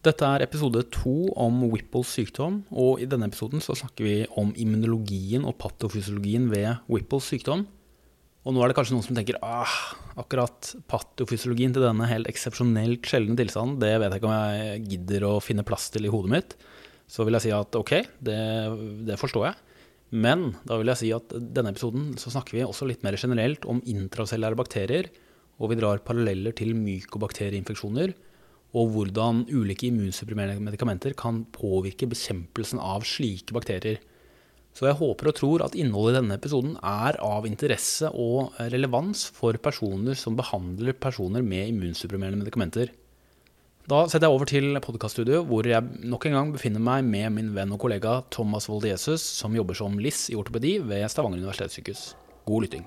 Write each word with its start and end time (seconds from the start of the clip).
Dette 0.00 0.24
er 0.24 0.40
episode 0.40 0.80
to 0.94 1.28
om 1.36 1.58
Whipples 1.68 2.08
sykdom, 2.16 2.62
og 2.72 3.02
i 3.04 3.06
denne 3.08 3.26
episoden 3.28 3.60
så 3.60 3.74
snakker 3.76 4.06
vi 4.06 4.14
om 4.40 4.54
immunologien 4.56 5.42
og 5.44 5.58
patofysiologien 5.60 6.46
ved 6.48 6.78
Whipples 6.88 7.26
sykdom. 7.28 7.66
Og 8.48 8.54
nå 8.56 8.62
er 8.64 8.72
det 8.72 8.78
kanskje 8.78 8.94
noen 8.94 9.04
som 9.04 9.18
tenker 9.18 9.36
ah, 9.44 9.74
akkurat 10.16 10.70
patofysiologien 10.88 11.74
til 11.76 11.84
denne 11.84 12.08
helt 12.08 12.30
eksepsjonelt 12.32 13.04
sjeldne 13.04 13.36
tilstanden, 13.36 13.76
det 13.82 13.90
vet 14.00 14.08
jeg 14.08 14.22
ikke 14.22 14.30
om 14.30 14.54
jeg 14.54 14.80
gidder 14.94 15.26
å 15.28 15.34
finne 15.44 15.66
plass 15.68 15.90
til 15.92 16.08
i 16.08 16.14
hodet 16.14 16.32
mitt. 16.32 16.56
Så 17.04 17.28
vil 17.28 17.36
jeg 17.36 17.50
si 17.50 17.52
at 17.52 17.76
ok, 17.76 17.92
det, 18.24 18.40
det 19.04 19.20
forstår 19.20 19.50
jeg. 19.50 19.84
Men 20.16 20.54
da 20.64 20.80
vil 20.80 20.94
jeg 20.94 21.02
si 21.02 21.12
at 21.12 21.36
denne 21.36 21.74
episoden 21.74 22.14
så 22.16 22.32
snakker 22.32 22.56
vi 22.56 22.64
også 22.64 22.88
litt 22.88 23.04
mer 23.04 23.20
generelt 23.20 23.68
om 23.68 23.84
intracellære 23.84 24.56
bakterier, 24.64 25.12
og 25.60 25.74
vi 25.74 25.76
drar 25.76 26.00
paralleller 26.08 26.56
til 26.56 26.72
mykobakterieinfeksjoner 26.72 28.16
og 28.76 28.92
hvordan 28.94 29.44
ulike 29.50 29.88
immunsupprimerende 29.88 30.62
medikamenter 30.62 31.16
kan 31.18 31.42
påvirke 31.54 32.08
bekjempelsen 32.10 32.80
av 32.82 33.06
slike 33.08 33.54
bakterier. 33.56 33.98
Så 34.76 34.86
jeg 34.86 34.98
håper 35.00 35.30
og 35.30 35.36
tror 35.36 35.64
at 35.64 35.74
innholdet 35.74 36.14
i 36.14 36.18
denne 36.20 36.36
episoden 36.38 36.76
er 36.86 37.18
av 37.26 37.48
interesse 37.48 38.06
og 38.14 38.54
relevans 38.70 39.26
for 39.34 39.58
personer 39.62 40.18
som 40.18 40.38
behandler 40.38 40.94
personer 40.94 41.42
med 41.42 41.72
immunsupprimerende 41.72 42.44
medikamenter. 42.44 42.92
Da 43.90 44.04
setter 44.06 44.28
jeg 44.28 44.36
over 44.36 44.46
til 44.46 44.78
podkaststudio, 44.84 45.42
hvor 45.48 45.66
jeg 45.66 46.06
nok 46.06 46.28
en 46.28 46.36
gang 46.36 46.54
befinner 46.54 46.84
meg 46.84 47.02
med 47.08 47.34
min 47.34 47.50
venn 47.56 47.74
og 47.74 47.82
kollega 47.82 48.20
Thomas 48.30 48.70
Voldiesus, 48.70 49.24
som 49.24 49.56
jobber 49.56 49.74
som 49.74 49.98
LIS 49.98 50.28
i 50.30 50.38
ortopedi 50.38 50.76
ved 50.78 51.08
Stavanger 51.10 51.42
universitetssykehus. 51.42 52.12
God 52.46 52.68
lytting. 52.68 52.86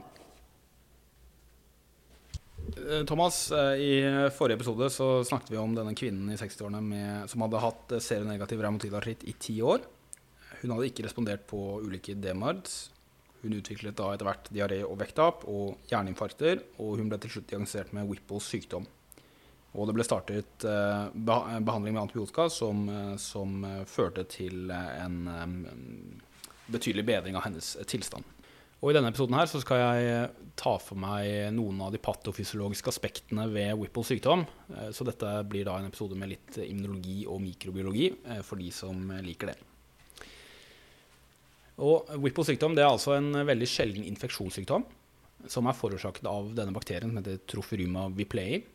Eh, 2.89 3.05
Thomas, 3.05 3.51
eh, 3.51 3.57
i 3.57 4.29
forrige 4.37 4.55
episode 4.55 4.89
så 4.89 5.23
snakket 5.23 5.51
vi 5.51 5.57
om 5.57 5.75
denne 5.75 5.95
kvinnen 5.95 6.31
i 6.33 6.37
60-årene 6.39 7.27
som 7.29 7.43
hadde 7.45 7.61
hatt 7.63 7.93
serienegativ 8.03 8.61
revmatidartritt 8.63 9.23
i 9.29 9.35
ti 9.39 9.59
år. 9.63 9.83
Hun 10.61 10.73
hadde 10.73 10.89
ikke 10.89 11.05
respondert 11.05 11.45
på 11.47 11.59
ulike 11.83 12.15
DMARDs. 12.15 12.89
Hun 13.43 13.55
utviklet 13.59 13.97
da 13.99 14.09
etter 14.13 14.27
hvert 14.27 14.49
diaré 14.55 14.81
og 14.87 14.97
vekttap 15.01 15.43
og 15.51 15.79
hjerneinfarkter, 15.91 16.63
og 16.79 16.99
hun 16.99 17.09
ble 17.11 17.19
til 17.23 17.35
slutt 17.35 17.49
diagnosert 17.51 17.91
med 17.95 18.07
Whipples 18.07 18.47
sykdom. 18.51 18.87
Og 19.73 19.89
det 19.89 19.95
ble 19.97 20.05
startet 20.05 20.67
eh, 20.69 21.07
behandling 21.13 21.95
med 21.95 22.05
antibiotika 22.05 22.47
som, 22.51 22.85
som 23.19 23.65
førte 23.89 24.27
til 24.29 24.71
en 24.71 25.23
betydelig 26.71 27.05
bedring 27.09 27.35
av 27.35 27.47
hennes 27.47 27.75
tilstand. 27.89 28.32
Og 28.83 28.91
I 28.91 28.97
denne 28.97 29.13
episoden 29.13 29.37
her 29.37 29.47
så 29.47 29.61
skal 29.63 29.79
jeg 29.79 30.07
eh, 30.11 30.39
ta 30.59 30.73
for 30.83 30.99
meg 30.99 31.53
noen 31.55 31.77
av 31.85 31.93
de 31.93 32.01
patofysiologiske 32.03 32.91
aspektene 32.91 33.45
ved 33.47 33.77
Whipples 33.79 34.11
sykdom. 34.11 34.43
Eh, 34.75 34.89
så 34.91 35.07
dette 35.07 35.29
blir 35.47 35.63
da 35.69 35.77
en 35.79 35.87
episode 35.87 36.17
med 36.19 36.33
litt 36.33 36.59
immunologi 36.65 37.21
og 37.23 37.39
mikrobiologi 37.45 38.09
eh, 38.11 38.41
for 38.43 38.59
de 38.59 38.67
som 38.75 39.07
liker 39.23 39.53
det. 39.53 39.55
Og 41.79 42.11
Whipples 42.19 42.51
sykdom 42.51 42.75
det 42.75 42.83
er 42.83 42.91
altså 42.91 43.15
en 43.15 43.31
veldig 43.47 43.71
sjelden 43.71 44.03
infeksjonssykdom 44.11 44.83
som 45.49 45.67
er 45.67 45.79
forårsaket 45.79 46.27
av 46.27 46.51
denne 46.55 46.75
bakterien 46.75 47.07
som 47.07 47.23
heter 47.23 47.39
Troferuma 47.47 48.09
viplei. 48.11 48.65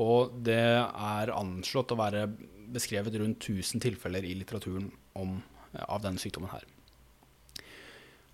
Og 0.00 0.40
det 0.40 0.60
er 0.80 1.36
anslått 1.36 1.92
å 1.92 2.00
være 2.00 2.30
beskrevet 2.72 3.20
rundt 3.20 3.44
1000 3.44 3.84
tilfeller 3.84 4.24
i 4.24 4.38
litteraturen 4.40 4.88
om, 5.20 5.36
av 5.84 6.00
denne 6.00 6.20
sykdommen 6.20 6.52
her. 6.56 6.64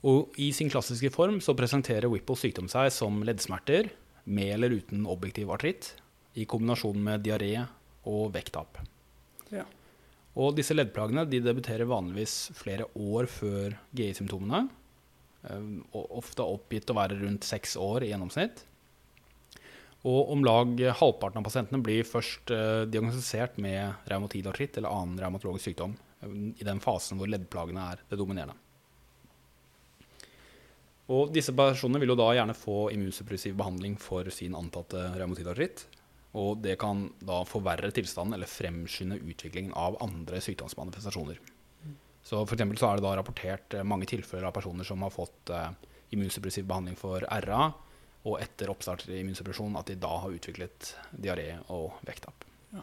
Og 0.07 0.37
I 0.39 0.53
sin 0.55 0.71
klassiske 0.71 1.11
form 1.11 1.41
så 1.43 1.57
presenterer 1.59 2.11
Whipples 2.11 2.45
sykdom 2.45 2.69
seg 2.71 2.93
som 2.95 3.23
leddsmerter 3.27 3.91
med 4.29 4.53
eller 4.55 4.77
uten 4.79 5.07
objektiv 5.09 5.51
artritt, 5.51 5.95
i 6.39 6.45
kombinasjon 6.47 7.01
med 7.03 7.25
diaré 7.25 7.55
og 8.07 8.31
vekttap. 8.35 8.79
Ja. 9.51 9.65
Og 10.39 10.55
disse 10.55 10.77
leddplagene 10.77 11.25
de 11.27 11.41
debuterer 11.43 11.89
vanligvis 11.89 12.53
flere 12.55 12.87
år 12.95 13.27
før 13.33 13.75
GI-symptomene. 13.97 14.69
Eh, 15.49 15.69
ofte 15.99 16.47
oppgitt 16.47 16.91
å 16.93 16.99
være 16.99 17.19
rundt 17.25 17.47
seks 17.49 17.75
år 17.81 18.07
i 18.07 18.13
gjennomsnitt. 18.13 18.63
Og 20.07 20.31
om 20.31 20.45
lag 20.47 20.79
halvparten 21.01 21.41
av 21.41 21.49
pasientene 21.49 21.83
blir 21.83 22.07
først 22.07 22.53
eh, 22.55 22.85
diagnostisert 22.87 23.59
med 23.59 24.07
reumatidartritt 24.07 24.79
eller 24.79 24.95
annen 24.95 25.19
reumatologisk 25.25 25.73
sykdom 25.73 25.97
eh, 26.23 26.39
i 26.55 26.69
den 26.69 26.85
fasen 26.85 27.19
hvor 27.19 27.31
leddplagene 27.33 27.91
er 27.97 28.07
det 28.07 28.21
dominerende. 28.21 28.55
Og 31.09 31.31
disse 31.33 31.55
personene 31.57 32.03
vil 32.03 32.13
jo 32.13 32.19
da 32.21 32.33
gjerne 32.37 32.57
få 32.57 32.91
immunsuppressiv 32.93 33.55
behandling 33.57 33.97
for 34.01 34.29
sin 34.35 34.57
antatte 34.59 35.07
revmatidartritt. 35.15 35.87
Og 36.37 36.59
det 36.61 36.77
kan 36.81 37.07
da 37.25 37.41
forverre 37.49 37.89
tilstanden 37.97 38.37
eller 38.37 38.51
fremskynde 38.51 39.17
utviklingen 39.23 39.73
av 39.73 39.97
andre 40.05 40.43
sykdomsmanifestasjoner. 40.45 41.41
Så 42.29 42.43
for 42.45 42.61
så 42.61 42.91
er 42.91 42.99
det 42.99 43.07
da 43.07 43.15
rapportert 43.17 43.75
eh, 43.75 43.87
mange 43.87 44.09
tilfeller 44.11 44.51
av 44.51 44.53
personer 44.53 44.85
som 44.85 45.01
har 45.01 45.13
fått 45.15 45.49
uh, 45.49 45.71
immunsuppressiv 46.13 46.67
behandling 46.69 46.99
for 46.99 47.25
RA, 47.25 47.71
og 48.29 48.43
etter 48.43 48.69
oppstart 48.69 49.07
av 49.07 49.15
immunsuppresjon 49.17 49.79
at 49.81 49.89
de 49.89 49.97
da 50.03 50.11
har 50.21 50.35
utviklet 50.37 50.91
diaré 51.17 51.55
og 51.73 51.97
vekttap. 52.05 52.45
Ja. 52.75 52.83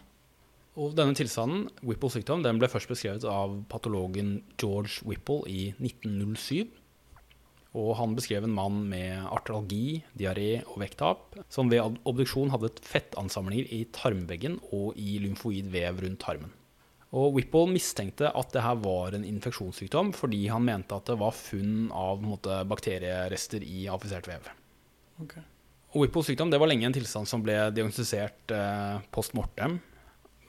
Og 0.81 0.95
denne 0.97 1.13
tilstanden, 1.13 1.67
Whipple 1.85 2.09
sykdom, 2.15 2.41
den 2.41 2.57
ble 2.57 2.71
først 2.71 2.89
beskrevet 2.89 3.27
av 3.29 3.53
patologen 3.69 4.39
George 4.57 5.05
Whipple 5.05 5.43
i 5.51 5.67
1907. 5.77 6.65
Og 7.75 7.95
han 7.99 8.13
beskrev 8.15 8.45
en 8.47 8.55
mann 8.55 8.83
med 8.87 9.25
artralgi, 9.35 9.99
diaré 10.15 10.61
og 10.63 10.79
vekttap, 10.79 11.35
som 11.51 11.71
ved 11.71 11.99
obduksjon 12.07 12.53
hadde 12.53 12.71
fettansamlinger 12.87 13.67
i 13.75 13.81
tarmveggen 13.95 14.61
og 14.71 14.95
i 14.95 15.17
lymfoid 15.23 15.67
vev 15.73 15.99
rundt 16.05 16.21
tarmen. 16.23 16.53
Og 17.15 17.35
Whipple 17.35 17.67
mistenkte 17.71 18.31
at 18.35 18.51
det 18.51 18.63
her 18.63 18.79
var 18.83 19.15
en 19.15 19.27
infeksjonssykdom 19.27 20.11
fordi 20.15 20.45
han 20.51 20.65
mente 20.67 20.95
at 20.95 21.07
det 21.07 21.17
var 21.19 21.35
funn 21.35 21.91
av 21.95 22.23
måte, 22.23 22.61
bakterierester 22.67 23.63
i 23.63 23.85
affisert 23.91 24.27
vev. 24.27 24.49
Okay. 25.23 25.43
Og 25.93 26.03
Whipples 26.03 26.27
sykdom 26.31 26.51
det 26.51 26.59
var 26.59 26.71
lenge 26.71 26.87
en 26.89 26.95
tilstand 26.95 27.27
som 27.29 27.43
ble 27.43 27.55
diagnostisert 27.75 28.51
eh, 28.51 28.97
post 29.15 29.35
mortem. 29.37 29.79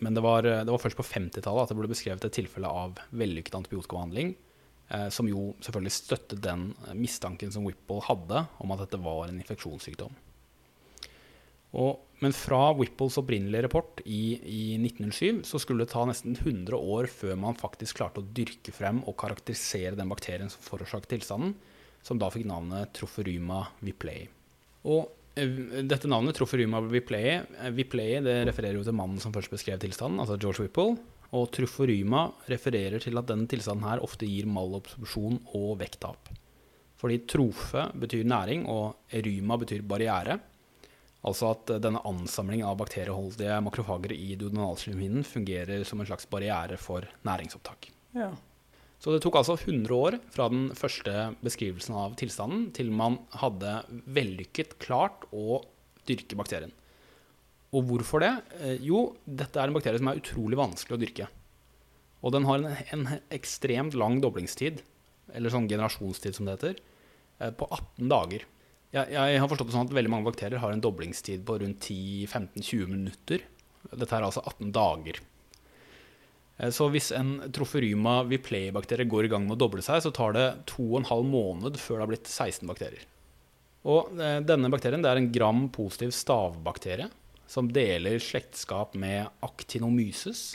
Men 0.02 0.16
det 0.16 0.22
var, 0.24 0.42
det 0.42 0.68
var 0.68 0.82
først 0.82 0.98
på 0.98 1.06
50-tallet 1.06 1.62
at 1.62 1.70
det 1.70 1.78
ble 1.78 1.90
beskrevet 1.90 2.26
et 2.26 2.34
tilfelle 2.34 2.68
av 2.68 2.98
vellykket 3.16 3.54
antibiotikabehandling 3.62 4.34
Eh, 4.34 4.45
som 5.10 5.26
jo 5.26 5.50
selvfølgelig 5.64 5.94
støttet 5.94 6.42
den 6.44 6.68
eh, 6.86 6.94
mistanken 6.94 7.50
som 7.52 7.66
Whipple 7.66 8.04
hadde 8.06 8.46
om 8.62 8.74
at 8.74 8.84
dette 8.84 9.00
var 9.02 9.26
en 9.26 9.40
infeksjonssykdom. 9.40 10.14
Og, 11.76 11.98
men 12.22 12.32
fra 12.32 12.70
Whipples 12.78 13.18
opprinnelige 13.20 13.66
rapport 13.66 13.98
i, 14.06 14.38
i, 14.38 14.60
1907 14.78 15.42
så 15.44 15.60
skulle 15.60 15.84
det 15.84 15.92
ta 15.92 16.06
nesten 16.08 16.38
100 16.38 16.78
år 16.78 17.10
før 17.12 17.34
man 17.42 17.58
faktisk 17.58 17.98
klarte 17.98 18.22
å 18.22 18.30
dyrke 18.38 18.72
frem 18.72 19.02
og 19.04 19.18
karakterisere 19.20 19.98
den 19.98 20.08
bakterien 20.08 20.48
som 20.52 20.62
forårsaket 20.64 21.16
tilstanden, 21.16 21.52
som 22.06 22.22
da 22.22 22.30
fikk 22.32 22.46
navnet 22.48 22.94
Troferuma 22.96 23.64
viplei. 23.84 24.22
Og 24.86 25.10
eh, 25.34 25.82
dette 25.82 26.08
navnet, 26.08 26.38
Troferuma 26.38 26.80
viplei, 26.86 27.40
viplei 27.74 28.22
det 28.24 28.38
refererer 28.48 28.78
jo 28.78 28.86
til 28.86 28.96
mannen 28.96 29.20
som 29.20 29.34
først 29.34 29.52
beskrev 29.52 29.82
tilstanden, 29.82 30.22
altså 30.22 30.38
George 30.38 30.64
Whipple. 30.64 30.94
Og 31.34 31.48
truforyma 31.54 32.28
refererer 32.50 33.02
til 33.02 33.18
at 33.18 33.26
denne 33.30 33.48
tilstanden 33.50 33.86
her 33.88 34.02
ofte 34.04 34.28
gir 34.28 34.46
malabsorpsjon 34.46 35.40
og 35.58 35.72
vekttap. 35.80 36.30
Fordi 36.96 37.18
trofe 37.28 37.88
betyr 37.98 38.24
næring, 38.24 38.66
og 38.70 39.10
eryma 39.12 39.58
betyr 39.60 39.82
barriere. 39.82 40.38
Altså 41.26 41.50
at 41.50 41.72
denne 41.82 42.02
ansamlingen 42.06 42.68
av 42.68 42.78
bakterieholdige 42.78 43.58
makrofagere 43.66 44.14
i 44.14 44.36
duodenalslimhinnen 44.38 45.26
fungerer 45.26 45.82
som 45.84 46.00
en 46.00 46.08
slags 46.08 46.28
barriere 46.30 46.78
for 46.78 47.08
næringsopptak. 47.26 47.90
Ja. 48.14 48.30
Så 49.02 49.12
det 49.12 49.20
tok 49.24 49.36
altså 49.40 49.58
100 49.58 49.92
år 49.92 50.16
fra 50.32 50.46
den 50.52 50.70
første 50.78 51.32
beskrivelsen 51.44 51.96
av 51.98 52.14
tilstanden 52.16 52.70
til 52.76 52.92
man 52.94 53.18
hadde 53.42 53.80
vellykket 54.06 54.78
klart 54.82 55.26
å 55.36 55.60
dyrke 56.08 56.38
bakterien. 56.38 56.72
Og 57.76 57.84
hvorfor 57.90 58.22
det? 58.24 58.32
Eh, 58.60 58.76
jo, 58.86 59.10
dette 59.26 59.60
er 59.60 59.68
en 59.68 59.76
bakterie 59.76 60.00
som 60.00 60.08
er 60.10 60.20
utrolig 60.20 60.58
vanskelig 60.58 60.96
å 60.96 61.02
dyrke. 61.02 61.28
Og 62.24 62.32
den 62.32 62.46
har 62.48 62.62
en, 62.62 62.76
en 62.94 63.06
ekstremt 63.34 63.96
lang 63.98 64.20
doblingstid, 64.24 64.80
eller 65.36 65.52
sånn 65.52 65.68
generasjonstid 65.68 66.38
som 66.38 66.48
det 66.48 66.56
heter, 66.56 66.78
eh, 67.40 67.52
på 67.52 67.68
18 67.68 68.08
dager. 68.12 68.46
Jeg, 68.94 69.12
jeg, 69.12 69.40
har 69.42 69.50
forstått 69.50 69.68
det 69.68 69.76
sånn 69.76 69.90
at 69.90 69.96
veldig 69.98 70.12
mange 70.12 70.28
bakterier 70.30 70.62
har 70.62 70.72
en 70.72 70.82
doblingstid 70.82 71.42
på 71.46 71.58
rundt 71.60 71.88
10-15-20 71.90 72.92
minutter. 72.94 73.44
Dette 73.90 74.14
er 74.16 74.24
altså 74.24 74.44
18 74.46 74.72
dager. 74.74 75.20
Eh, 76.56 76.72
så 76.72 76.88
hvis 76.94 77.10
en 77.18 77.36
troferyma 77.52 78.22
viplei-bakterie 78.30 79.10
går 79.10 79.28
i 79.28 79.34
gang 79.34 79.44
med 79.44 79.58
å 79.58 79.62
doble 79.66 79.84
seg, 79.84 80.00
så 80.06 80.14
tar 80.16 80.32
det 80.38 80.46
2,5 80.72 81.28
måned 81.28 81.76
før 81.82 81.98
det 81.98 82.06
har 82.06 82.14
blitt 82.14 82.32
16 82.32 82.64
bakterier. 82.72 83.04
Og 83.86 84.16
denne 84.18 84.66
bakterien 84.66 85.04
er 85.06 85.20
en 85.20 85.28
gram-positiv 85.30 86.10
stavbakterie 86.10 87.04
som 87.50 87.70
deler 87.72 88.20
slektskap 88.22 88.94
med 88.98 89.28
actinomyces. 89.46 90.54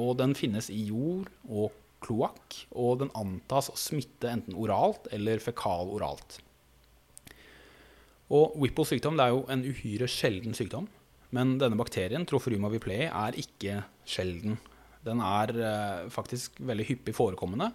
Og 0.00 0.16
den 0.20 0.32
finnes 0.38 0.70
i 0.72 0.80
jord 0.88 1.28
og 1.48 1.74
kloakk, 2.02 2.64
og 2.74 3.02
den 3.02 3.12
antas 3.18 3.68
å 3.70 3.76
smitte 3.78 4.30
enten 4.30 4.56
oralt 4.58 5.06
eller 5.14 5.42
fekal-oralt. 5.42 6.40
Og 8.32 8.56
Whipples 8.56 8.94
sykdom 8.94 9.20
er 9.20 9.34
jo 9.34 9.44
en 9.52 9.64
uhyre 9.66 10.08
sjelden 10.08 10.56
sykdom. 10.56 10.88
Men 11.32 11.56
denne 11.60 11.78
bakterien, 11.80 12.24
Trophoruma 12.28 12.70
viplei, 12.72 13.06
er 13.08 13.36
ikke 13.40 13.82
sjelden. 14.08 14.58
Den 15.04 15.20
er 15.24 15.52
eh, 15.56 16.10
faktisk 16.12 16.60
veldig 16.60 16.86
hyppig 16.88 17.14
forekommende. 17.16 17.70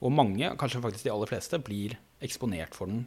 Og 0.00 0.12
mange, 0.12 0.52
kanskje 0.60 0.82
faktisk 0.84 1.06
de 1.06 1.12
aller 1.12 1.28
fleste, 1.28 1.60
blir 1.64 1.96
eksponert 2.24 2.76
for 2.76 2.92
den. 2.92 3.04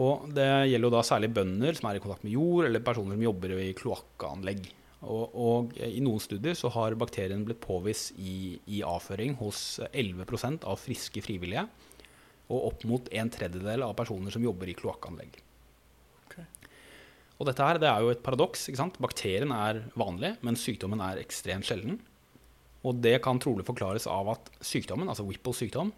Og 0.00 0.26
det 0.34 0.48
gjelder 0.70 0.88
jo 0.88 0.94
da 0.96 1.02
særlig 1.06 1.30
bønder 1.36 1.76
som 1.78 1.88
er 1.88 1.98
i 1.98 2.02
kontakt 2.02 2.24
med 2.26 2.34
jord, 2.34 2.66
eller 2.66 2.82
personer 2.82 3.14
som 3.14 3.26
jobber 3.28 3.54
i 3.62 3.70
kloakkanlegg. 3.78 4.66
Og, 5.04 5.34
og, 5.36 5.74
i 5.76 6.00
noen 6.02 6.22
studier 6.22 6.56
så 6.56 6.70
har 6.72 6.96
bakterien 6.98 7.44
blitt 7.46 7.60
påvist 7.62 8.14
i, 8.16 8.56
i 8.72 8.80
avføring 8.86 9.36
hos 9.38 9.78
11% 9.92 10.64
av 10.66 10.80
friske 10.80 11.22
frivillige. 11.24 11.66
Og 12.48 12.70
opp 12.70 12.86
mot 12.88 13.10
en 13.12 13.30
tredjedel 13.32 13.84
av 13.86 13.94
personer 13.98 14.34
som 14.34 14.44
jobber 14.44 14.70
i 14.70 14.76
kloakkanlegg. 14.76 15.38
Okay. 16.24 16.48
Og 17.38 17.46
dette 17.48 17.68
her, 17.68 17.80
det 17.82 17.90
er 17.90 18.02
jo 18.02 18.10
et 18.14 18.24
paradoks. 18.24 18.66
ikke 18.68 18.80
sant? 18.80 18.98
Bakterien 19.02 19.54
er 19.54 19.84
vanlig, 19.98 20.34
men 20.44 20.58
sykdommen 20.58 21.04
er 21.04 21.22
ekstremt 21.22 21.68
sjelden. 21.68 22.00
Og 22.84 22.98
det 23.04 23.16
kan 23.24 23.38
trolig 23.40 23.64
forklares 23.68 24.08
av 24.10 24.34
at 24.34 24.50
sykdommen, 24.64 25.08
altså 25.08 25.24
Whipples 25.28 25.62
sykdom, 25.62 25.92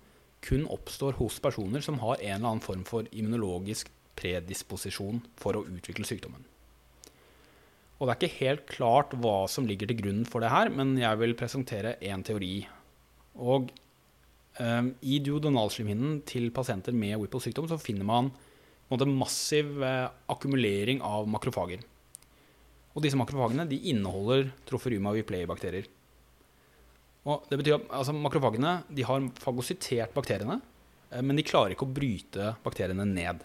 kun 0.47 0.67
oppstår 0.71 1.19
hos 1.21 1.41
personer 1.43 1.83
som 1.85 1.99
har 2.03 2.21
en 2.21 2.37
eller 2.39 2.51
annen 2.53 2.65
form 2.65 2.85
for 2.87 3.09
immunologisk 3.11 3.91
predisposisjon 4.17 5.21
for 5.41 5.59
å 5.59 5.65
utvikle 5.67 6.07
sykdommen. 6.09 6.45
Og 7.97 8.07
det 8.07 8.13
er 8.13 8.21
ikke 8.21 8.45
helt 8.45 8.67
klart 8.69 9.15
hva 9.17 9.47
som 9.49 9.67
ligger 9.69 9.89
til 9.91 10.01
grunn 10.03 10.25
for 10.29 10.45
det 10.45 10.53
her, 10.53 10.71
men 10.73 10.95
jeg 11.01 11.21
vil 11.21 11.37
presentere 11.39 11.97
én 12.05 12.25
teori. 12.27 12.61
Og 13.41 13.71
um, 14.61 14.91
i 15.01 15.19
duodenalslimhinnen 15.25 16.21
til 16.29 16.51
pasienter 16.55 16.97
med 16.97 17.17
Whipple-sykdom 17.23 17.71
så 17.73 17.81
finner 17.81 18.09
man 18.09 18.31
en 18.93 19.17
massiv 19.19 19.81
eh, 19.83 20.07
akkumulering 20.31 21.01
av 21.03 21.27
makrofager. 21.27 21.81
Og 22.95 23.03
disse 23.03 23.19
makrofagene 23.19 23.67
de 23.67 23.81
inneholder 23.91 24.53
troferuma 24.69 25.11
viplei-bakterier. 25.17 25.89
Og 27.27 27.47
det 27.51 27.59
betyr 27.59 27.77
at 27.81 27.89
altså, 27.99 28.15
Makrofagene 28.15 28.79
de 28.89 29.07
har 29.07 29.31
fagositert 29.43 30.15
bakteriene, 30.15 30.61
eh, 31.11 31.23
men 31.23 31.39
de 31.39 31.47
klarer 31.47 31.75
ikke 31.75 31.89
å 31.89 31.97
bryte 31.97 32.55
bakteriene 32.65 33.05
ned. 33.05 33.43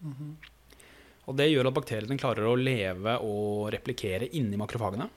Mm 0.00 0.14
-hmm. 0.14 0.34
Og 1.30 1.36
Det 1.36 1.46
gjør 1.46 1.68
at 1.68 1.74
bakteriene 1.74 2.18
klarer 2.18 2.46
å 2.48 2.58
leve 2.58 3.18
og 3.22 3.70
replikere 3.72 4.28
inni 4.34 4.56
makrofagene. 4.56 5.08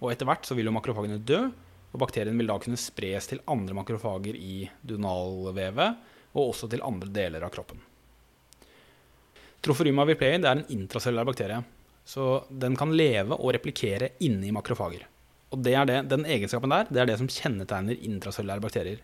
Og 0.00 0.12
etter 0.12 0.26
hvert 0.26 0.46
så 0.46 0.54
vil 0.54 0.66
jo 0.66 0.72
makrofagene 0.72 1.18
dø, 1.18 1.50
og 1.92 2.00
bakteriene 2.00 2.38
vil 2.38 2.46
da 2.46 2.58
kunne 2.58 2.80
spres 2.80 3.26
til 3.26 3.42
andre 3.46 3.74
makrofager 3.74 4.36
i 4.36 4.70
dunalvevet, 4.82 5.96
og 6.32 6.48
også 6.48 6.68
til 6.70 6.82
andre 6.82 7.08
deler 7.08 7.44
av 7.44 7.50
kroppen. 7.50 7.80
Trophoruma 9.62 10.06
viplei 10.08 10.32
er 10.34 10.46
en 10.48 10.64
intracellulær 10.74 11.28
bakterie, 11.28 11.60
så 12.04 12.44
den 12.48 12.76
kan 12.76 12.94
leve 12.96 13.36
og 13.36 13.52
replikere 13.54 14.14
inni 14.26 14.50
makrofager. 14.54 15.04
Og 15.52 15.60
det 15.64 15.74
er 15.76 15.88
det, 15.88 15.98
den 16.10 16.24
egenskapen 16.24 16.72
der 16.72 16.88
det 16.88 17.02
er 17.02 17.10
det 17.10 17.18
som 17.20 17.30
kjennetegner 17.30 17.98
intracellulære 18.08 18.64
bakterier. 18.64 19.02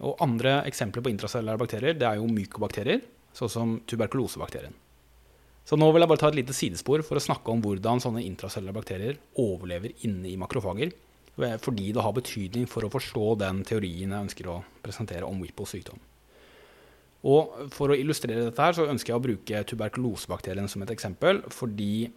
Og 0.00 0.16
andre 0.24 0.62
eksempler 0.68 1.04
på 1.04 1.12
intracellulære 1.12 1.60
bakterier 1.60 1.98
det 1.98 2.08
er 2.08 2.20
jo 2.20 2.30
mykobakterier, 2.30 3.02
sånn 3.36 3.52
som 3.52 3.74
tuberkulosebakterien. 3.90 4.72
Så 5.68 5.76
nå 5.78 5.90
vil 5.92 6.02
jeg 6.02 6.10
bare 6.10 6.22
ta 6.22 6.30
et 6.32 6.38
lite 6.40 6.56
sidespor 6.56 7.04
for 7.06 7.20
å 7.20 7.22
snakke 7.22 7.52
om 7.52 7.60
hvordan 7.62 8.00
sånne 8.02 8.24
intracellulære 8.24 8.78
bakterier 8.80 9.20
overlever 9.38 9.92
inne 10.08 10.32
i 10.32 10.38
makrofager. 10.40 10.94
Fordi 11.36 11.92
det 11.94 12.04
har 12.04 12.16
betydning 12.16 12.66
for 12.68 12.84
å 12.84 12.92
forstå 12.92 13.26
den 13.40 13.60
teorien 13.68 14.10
jeg 14.10 14.26
ønsker 14.26 14.48
å 14.50 14.62
presentere 14.82 15.28
om 15.28 15.38
Whipples 15.40 15.76
sykdom. 15.76 16.00
Og 17.28 17.68
For 17.74 17.92
å 17.92 17.96
illustrere 18.00 18.46
dette 18.46 18.64
her, 18.64 18.72
så 18.76 18.88
ønsker 18.88 19.12
jeg 19.12 19.20
å 19.20 19.24
bruke 19.24 19.64
tuberkulosebakterien 19.68 20.68
som 20.72 20.82
et 20.84 20.92
eksempel. 20.94 21.42
Fordi 21.52 22.08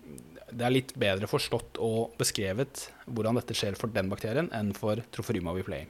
det 0.52 0.66
er 0.66 0.74
litt 0.74 0.94
bedre 1.00 1.30
forstått 1.30 1.80
og 1.84 2.16
beskrevet 2.20 2.88
hvordan 3.06 3.40
dette 3.40 3.56
skjer 3.58 3.78
for 3.80 3.94
den 3.94 4.10
bakterien 4.12 4.50
enn 4.56 4.74
for 4.78 5.02
Trophorima 5.14 5.54
viplei. 5.56 5.84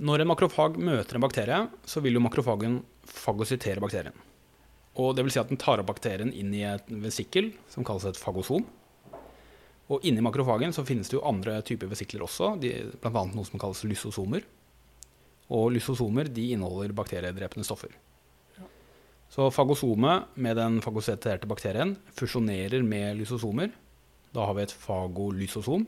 Når 0.00 0.22
en 0.22 0.30
makrofag 0.30 0.78
møter 0.80 1.18
en 1.18 1.24
bakterie, 1.24 1.60
så 1.84 2.00
vil 2.00 2.16
jo 2.16 2.22
makrofagen 2.24 2.78
fagocytere 3.04 3.82
bakterien. 3.84 4.14
Og 5.00 5.12
det 5.14 5.26
vil 5.26 5.34
si 5.34 5.40
at 5.42 5.50
den 5.50 5.60
tar 5.60 5.82
opp 5.82 5.90
bakterien 5.90 6.32
inn 6.32 6.54
i 6.56 6.64
et 6.64 6.88
vesikkel 7.02 7.52
som 7.70 7.84
kalles 7.86 8.06
et 8.08 8.20
fagosom. 8.20 8.64
Og 9.90 10.06
inni 10.06 10.22
makrofagen 10.24 10.72
så 10.72 10.86
finnes 10.88 11.10
det 11.10 11.18
jo 11.18 11.26
andre 11.28 11.58
typer 11.66 11.90
vesikler 11.90 12.24
også, 12.24 12.54
bl.a. 12.62 13.24
noe 13.34 13.48
som 13.48 13.60
kalles 13.60 13.82
lysosomer. 13.90 14.46
Og 15.50 15.72
lysosomer 15.74 16.30
de 16.30 16.52
inneholder 16.54 16.94
bakteriedrepende 16.96 17.66
stoffer. 17.66 17.92
Så 19.30 19.46
fagosomet 19.54 20.34
med 20.42 20.58
den 20.58 20.80
fagositerte 20.82 21.46
bakterien 21.50 21.94
fusjonerer 22.18 22.82
med 22.82 23.20
lysosomer. 23.20 23.70
Da 24.34 24.46
har 24.46 24.56
vi 24.58 24.64
et 24.64 24.74
fagolysosom. 24.74 25.86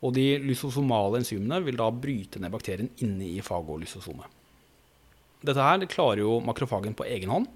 Og 0.00 0.12
de 0.16 0.26
lysosomale 0.40 1.20
enzymene 1.20 1.60
vil 1.64 1.78
da 1.80 1.88
bryte 1.92 2.40
ned 2.40 2.52
bakterien 2.52 2.92
inne 3.04 3.26
i 3.32 3.40
fagolysosomet. 3.44 4.28
Dette 5.40 5.64
her 5.64 5.86
klarer 5.88 6.20
jo 6.20 6.36
makrofagen 6.44 6.96
på 6.96 7.08
egen 7.08 7.32
hånd. 7.32 7.48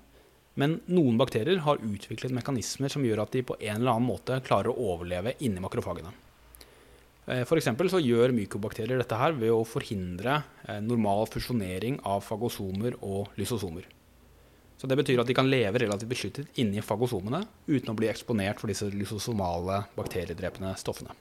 Men 0.61 0.79
noen 0.87 1.17
bakterier 1.19 1.61
har 1.67 1.83
utviklet 1.83 2.33
mekanismer 2.33 2.93
som 2.93 3.05
gjør 3.05 3.25
at 3.25 3.33
de 3.35 3.43
på 3.45 3.57
en 3.59 3.81
eller 3.81 3.97
annen 3.97 4.07
måte 4.07 4.39
klarer 4.47 4.71
å 4.71 4.93
overleve 4.95 5.35
inni 5.43 5.61
makrofagene. 5.61 6.13
Eh, 7.27 7.43
F.eks. 7.43 7.73
så 7.91 8.01
gjør 8.01 8.35
mykobakterier 8.37 9.01
dette 9.03 9.19
her 9.19 9.35
ved 9.37 9.51
å 9.51 9.65
forhindre 9.67 10.39
eh, 10.69 10.79
normal 10.85 11.27
fusjonering 11.33 11.99
av 12.07 12.23
fagosomer 12.25 12.97
og 13.03 13.35
lysosomer. 13.41 13.89
Så 14.77 14.89
Det 14.91 14.97
betyr 14.99 15.21
at 15.23 15.29
de 15.31 15.37
kan 15.37 15.49
leve 15.49 15.81
relativt 15.81 16.11
beskyttet 16.11 16.59
inni 16.61 16.83
fagosomene 16.83 17.45
uten 17.67 17.93
å 17.93 17.97
bli 17.97 18.11
eksponert 18.11 18.61
for 18.61 18.69
disse 18.69 18.89
lysosomale 18.91 19.85
bakteriedrepende 19.97 20.75
stoffene. 20.77 21.15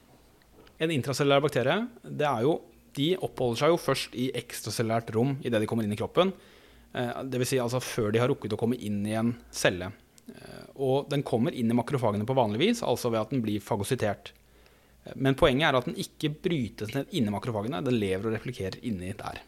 En 0.82 0.92
intracellulær 0.92 1.44
bakterie 1.46 1.84
det 2.04 2.28
er 2.28 2.44
jo, 2.44 2.58
de 2.98 3.14
oppholder 3.24 3.62
seg 3.62 3.74
jo 3.74 3.80
først 3.82 4.18
i 4.20 4.32
ekstracellulært 4.38 5.14
rom 5.16 5.38
idet 5.46 5.62
de 5.62 5.70
kommer 5.70 5.86
inn 5.86 5.94
i 5.96 6.00
kroppen. 6.00 6.34
Eh, 6.94 7.22
Dvs. 7.24 7.54
Si 7.54 7.62
altså 7.62 7.82
før 7.82 8.12
de 8.14 8.22
har 8.22 8.30
rukket 8.30 8.54
å 8.54 8.60
komme 8.60 8.78
inn 8.78 9.02
i 9.08 9.16
en 9.18 9.34
celle. 9.54 9.92
Eh, 10.28 10.66
og 10.76 11.10
den 11.14 11.24
kommer 11.26 11.56
inn 11.56 11.72
i 11.72 11.78
makrofagene 11.78 12.28
på 12.28 12.38
vanlig 12.38 12.62
vis, 12.62 12.84
altså 12.86 13.12
ved 13.14 13.22
at 13.24 13.34
den 13.34 13.42
blir 13.46 13.64
fagositert. 13.64 14.34
Eh, 15.06 15.16
men 15.16 15.38
poenget 15.40 15.70
er 15.70 15.80
at 15.80 15.90
den 15.90 15.98
ikke 16.00 16.34
brytes 16.44 16.94
ned 16.94 17.16
inni 17.16 17.34
makrofagene, 17.34 17.82
den 17.86 17.98
lever 18.02 18.30
og 18.30 18.38
replikerer 18.38 18.82
inni 18.86 19.14
der. 19.18 19.42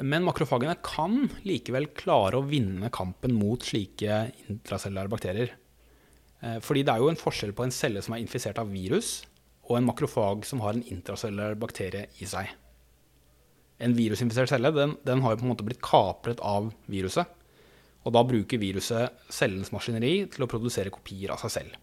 Men 0.00 0.24
makrofagene 0.24 0.78
kan 0.80 1.26
likevel 1.44 1.90
klare 1.96 2.38
å 2.38 2.46
vinne 2.48 2.88
kampen 2.94 3.34
mot 3.36 3.60
slike 3.66 4.22
intracellulære 4.48 5.12
bakterier. 5.12 5.52
Eh, 6.40 6.58
fordi 6.64 6.84
det 6.86 6.94
er 6.94 7.02
jo 7.02 7.10
en 7.12 7.20
forskjell 7.20 7.52
på 7.56 7.66
en 7.66 7.74
celle 7.74 8.00
som 8.04 8.16
er 8.16 8.22
infisert 8.24 8.60
av 8.62 8.72
virus, 8.72 9.20
og 9.68 9.76
en 9.78 9.86
makrofag 9.86 10.46
som 10.48 10.62
har 10.64 10.74
en 10.74 10.84
intracellulær 10.94 11.58
bakterie 11.60 12.08
i 12.24 12.28
seg. 12.28 12.48
En 13.82 13.94
virusinfisert 13.96 14.50
celle 14.50 14.72
den, 14.74 14.96
den 15.06 15.22
har 15.22 15.34
jo 15.34 15.42
på 15.42 15.46
en 15.46 15.52
måte 15.52 15.66
blitt 15.66 15.82
kapret 15.84 16.40
av 16.40 16.70
viruset. 16.90 17.28
Og 18.02 18.14
da 18.16 18.22
bruker 18.26 18.58
viruset 18.58 19.26
cellens 19.30 19.70
maskineri 19.74 20.24
til 20.30 20.44
å 20.44 20.50
produsere 20.50 20.90
kopier 20.94 21.34
av 21.34 21.42
seg 21.42 21.54
selv. 21.54 21.76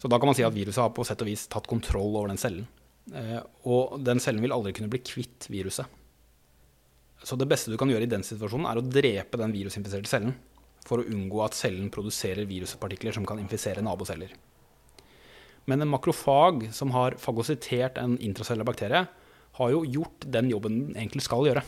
Så 0.00 0.10
da 0.10 0.18
kan 0.18 0.30
man 0.30 0.36
si 0.36 0.46
at 0.46 0.54
viruset 0.54 0.82
har 0.82 0.94
på 0.94 1.04
sett 1.06 1.22
og 1.22 1.28
vis 1.30 1.46
tatt 1.50 1.68
kontroll 1.70 2.16
over 2.16 2.32
den 2.32 2.40
cellen. 2.40 2.66
Eh, 3.14 3.38
og 3.68 4.00
den 4.04 4.22
cellen 4.22 4.42
vil 4.42 4.54
aldri 4.54 4.74
kunne 4.76 4.90
bli 4.90 5.02
kvitt 5.04 5.46
viruset. 5.52 5.86
Så 7.24 7.38
det 7.40 7.48
beste 7.48 7.72
du 7.72 7.78
kan 7.80 7.88
gjøre 7.88 8.04
i 8.04 8.10
den 8.10 8.24
situasjonen, 8.26 8.68
er 8.68 8.78
å 8.78 8.84
drepe 8.84 9.40
den 9.40 9.54
virusinfiserte 9.54 10.10
cellen. 10.10 10.34
For 10.84 11.00
å 11.00 11.06
unngå 11.08 11.40
at 11.40 11.56
cellen 11.56 11.88
produserer 11.92 12.44
viruspartikler 12.48 13.16
som 13.16 13.24
kan 13.24 13.40
infisere 13.40 13.84
naboceller. 13.84 14.34
Men 15.64 15.80
en 15.80 15.88
makrofag 15.88 16.66
som 16.76 16.92
har 16.92 17.16
fagositert 17.20 17.96
en 18.00 18.18
intracellær 18.20 18.68
bakterie, 18.68 19.06
har 19.54 19.70
jo 19.72 19.84
gjort 19.86 20.26
den 20.34 20.50
jobben 20.50 20.80
den 20.82 20.98
egentlig 20.98 21.24
skal 21.24 21.46
gjøre. 21.48 21.62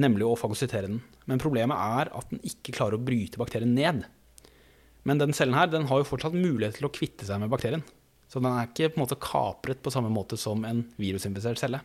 Nemlig 0.00 0.24
å 0.24 0.38
fagositere 0.38 0.88
den. 0.88 1.02
Men 1.28 1.42
problemet 1.42 1.76
er 1.76 2.10
at 2.16 2.30
den 2.32 2.40
ikke 2.46 2.72
klarer 2.78 2.96
å 2.96 3.04
bryte 3.04 3.40
bakterien 3.40 3.74
ned. 3.76 4.06
Men 5.04 5.20
den 5.20 5.36
cellen 5.36 5.56
her 5.58 5.68
den 5.68 5.90
har 5.90 6.00
jo 6.00 6.08
fortsatt 6.08 6.36
mulighet 6.36 6.78
til 6.78 6.88
å 6.88 6.94
kvitte 6.94 7.26
seg 7.28 7.42
med 7.42 7.52
bakterien. 7.52 7.84
Så 8.30 8.40
den 8.40 8.54
er 8.54 8.70
ikke 8.70 8.94
på 8.94 8.98
en 8.98 9.04
måte 9.04 9.20
kapret 9.20 9.82
på 9.84 9.92
samme 9.92 10.08
måte 10.10 10.38
som 10.40 10.64
en 10.64 10.80
virusinfisert 10.96 11.60
celle. 11.60 11.82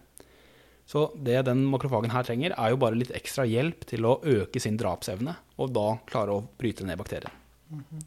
Så 0.90 1.04
det 1.22 1.44
den 1.46 1.60
makrofagen 1.70 2.10
her 2.10 2.26
trenger, 2.26 2.56
er 2.58 2.72
jo 2.74 2.80
bare 2.82 2.98
litt 2.98 3.12
ekstra 3.14 3.44
hjelp 3.46 3.84
til 3.92 4.08
å 4.10 4.16
øke 4.26 4.58
sin 4.64 4.80
drapsevne, 4.80 5.36
og 5.62 5.70
da 5.76 5.84
klare 6.10 6.34
å 6.34 6.46
bryte 6.58 6.88
ned 6.88 6.98
bakterien. 6.98 7.30
Mm 7.70 7.84
-hmm. 7.90 8.02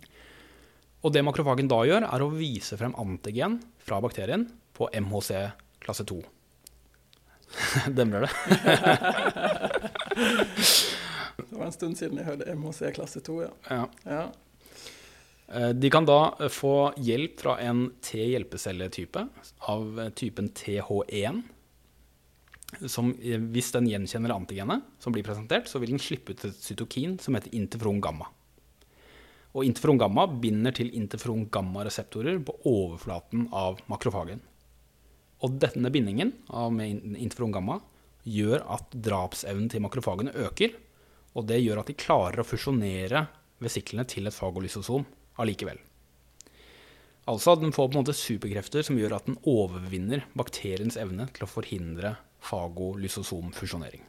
Og 1.02 1.12
det 1.12 1.22
makrofagen 1.22 1.68
da 1.68 1.84
gjør, 1.86 2.02
er 2.02 2.22
å 2.22 2.34
vise 2.34 2.76
frem 2.76 2.94
antigen 2.98 3.62
fra 3.78 4.00
bakterien 4.00 4.50
på 4.72 4.88
MHC 4.94 5.50
klasse 5.78 6.04
2. 6.04 6.22
Demrer 7.96 8.20
det? 8.20 8.30
det 11.50 11.58
var 11.58 11.66
en 11.66 11.72
stund 11.72 11.98
siden 11.98 12.18
jeg 12.18 12.26
hørte 12.26 12.54
MHC 12.54 12.92
klasse 12.94 13.20
2, 13.20 13.42
ja. 13.42 13.48
ja. 13.70 13.88
ja. 14.04 14.32
Eh, 15.48 15.68
de 15.68 15.90
kan 15.90 16.04
da 16.04 16.48
få 16.48 16.92
hjelp 16.96 17.40
fra 17.40 17.60
en 17.60 17.90
T-hjelpecelletype 18.00 19.28
av 19.60 20.10
typen 20.14 20.50
TH1 20.50 21.42
som, 22.86 23.12
eh, 23.20 23.38
hvis 23.38 23.72
den 23.72 23.88
gjenkjenner 23.90 24.34
antigenet 24.34 24.82
som 24.98 25.12
blir 25.12 25.24
presentert, 25.24 25.68
så 25.68 25.78
vil 25.78 25.90
den 25.90 26.02
slippe 26.02 26.32
ut 26.32 26.44
et 26.44 26.56
cytokin 26.56 27.18
som 27.20 27.34
heter 27.34 27.54
interferon 27.54 28.00
gamma. 28.00 28.28
Og 29.52 29.64
interferon 29.64 30.00
gamma 30.00 30.26
binder 30.26 30.72
til 30.72 30.90
interferon 30.96 31.50
gamma-reseptorer 31.52 32.40
på 32.44 32.56
overflaten 32.64 33.48
av 33.52 33.80
makrofagen. 33.92 34.40
Og 35.42 35.58
denne 35.60 35.90
bindingen 35.92 36.32
med 36.72 37.16
interferon 37.18 37.52
gamma 37.52 37.80
gjør 38.24 38.62
at 38.70 38.94
drapsevnen 38.94 39.68
til 39.68 39.82
makrofagene 39.82 40.32
øker. 40.46 40.72
Og 41.36 41.46
det 41.48 41.60
gjør 41.60 41.82
at 41.82 41.90
de 41.90 41.98
klarer 41.98 42.40
å 42.40 42.46
fusjonere 42.46 43.26
vesiklene 43.62 44.06
til 44.08 44.28
et 44.28 44.36
fagolysosom 44.36 45.04
allikevel. 45.42 45.78
Altså 47.30 47.54
den 47.58 47.74
får 47.74 47.88
på 47.88 47.94
en 47.94 48.02
måte 48.02 48.16
superkrefter 48.18 48.86
som 48.86 48.98
gjør 48.98 49.18
at 49.18 49.28
den 49.28 49.38
overvinner 49.48 50.24
bakteriens 50.38 50.96
evne 50.98 51.28
til 51.34 51.46
å 51.46 51.50
forhindre 51.50 52.16
fagolysosomfusjonering. 52.42 54.02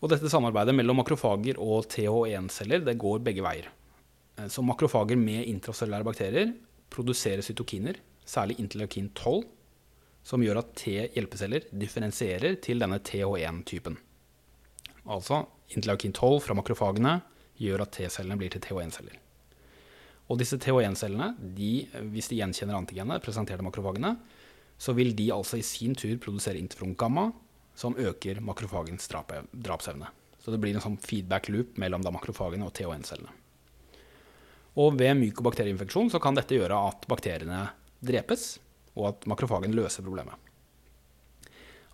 Og 0.00 0.08
dette 0.08 0.30
samarbeidet 0.32 0.72
mellom 0.76 1.02
makrofager 1.02 1.60
og 1.60 1.88
TH1-celler 1.92 2.84
det 2.86 2.96
går 3.00 3.20
begge 3.24 3.44
veier. 3.44 3.68
Eh, 4.38 4.48
så 4.48 4.64
makrofager 4.64 5.18
med 5.20 5.48
intracellulære 5.50 6.08
bakterier 6.08 6.52
produserer 6.90 7.44
cytokiner, 7.46 8.00
særlig 8.26 8.58
interleukin 8.58 9.10
12, 9.14 9.44
som 10.26 10.42
gjør 10.42 10.60
at 10.60 10.72
T-hjelpeceller 10.76 11.68
differensierer 11.70 12.58
til 12.64 12.82
denne 12.82 12.98
TH1-typen. 12.98 13.96
Altså 15.10 15.44
interleukin 15.76 16.12
12 16.12 16.40
fra 16.44 16.56
makrofagene 16.58 17.20
gjør 17.60 17.84
at 17.84 17.94
T-cellene 17.96 18.38
blir 18.40 18.52
til 18.52 18.62
TH1-celler. 18.64 19.16
Og 20.30 20.38
disse 20.38 20.58
TH1-cellene, 20.62 21.32
hvis 22.12 22.30
de 22.30 22.38
gjenkjenner 22.38 22.78
antigenet 22.78 23.24
presentert 23.24 23.62
av 23.62 23.66
makrofagene, 23.66 24.14
så 24.80 24.94
vil 24.96 25.12
de 25.16 25.28
altså 25.34 25.58
i 25.60 25.66
sin 25.66 25.92
tur 25.98 26.16
produsere 26.22 26.58
interferon 26.58 26.96
gamma, 26.96 27.28
som 27.76 27.96
øker 28.00 28.40
makrofagens 28.44 29.08
drapsevne. 29.10 30.08
Så 30.40 30.52
det 30.52 30.60
blir 30.62 30.74
en 30.74 30.84
sånn 30.84 30.98
feedback 31.00 31.50
loop 31.52 31.76
mellom 31.80 32.04
makrofagene 32.16 32.64
og 32.64 32.72
TH1-cellene. 32.76 33.32
Og 34.80 34.94
ved 34.96 35.18
mykobakterieinfeksjon 35.18 36.12
så 36.12 36.20
kan 36.22 36.36
dette 36.38 36.56
gjøre 36.56 36.78
at 36.88 37.04
bakteriene 37.10 37.66
drepes, 38.00 38.54
og 38.96 39.10
at 39.10 39.26
makrofagen 39.28 39.74
løser 39.76 40.06
problemet. 40.06 40.36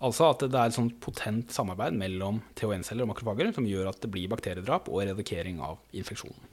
Altså 0.07 0.29
at 0.29 0.45
det 0.45 0.59
er 0.59 0.69
et 0.69 0.77
sånt 0.77 0.99
potent 1.01 1.55
samarbeid 1.55 1.97
mellom 1.97 2.43
THN-celler 2.59 3.07
og 3.07 3.15
makrofager 3.15 3.51
som 3.57 3.67
gjør 3.67 3.89
at 3.91 4.03
det 4.03 4.11
blir 4.13 4.29
bakteriedrap 4.31 4.91
og 4.93 5.01
eradikering 5.07 5.63
av 5.65 5.81
infeksjonen. 5.97 6.53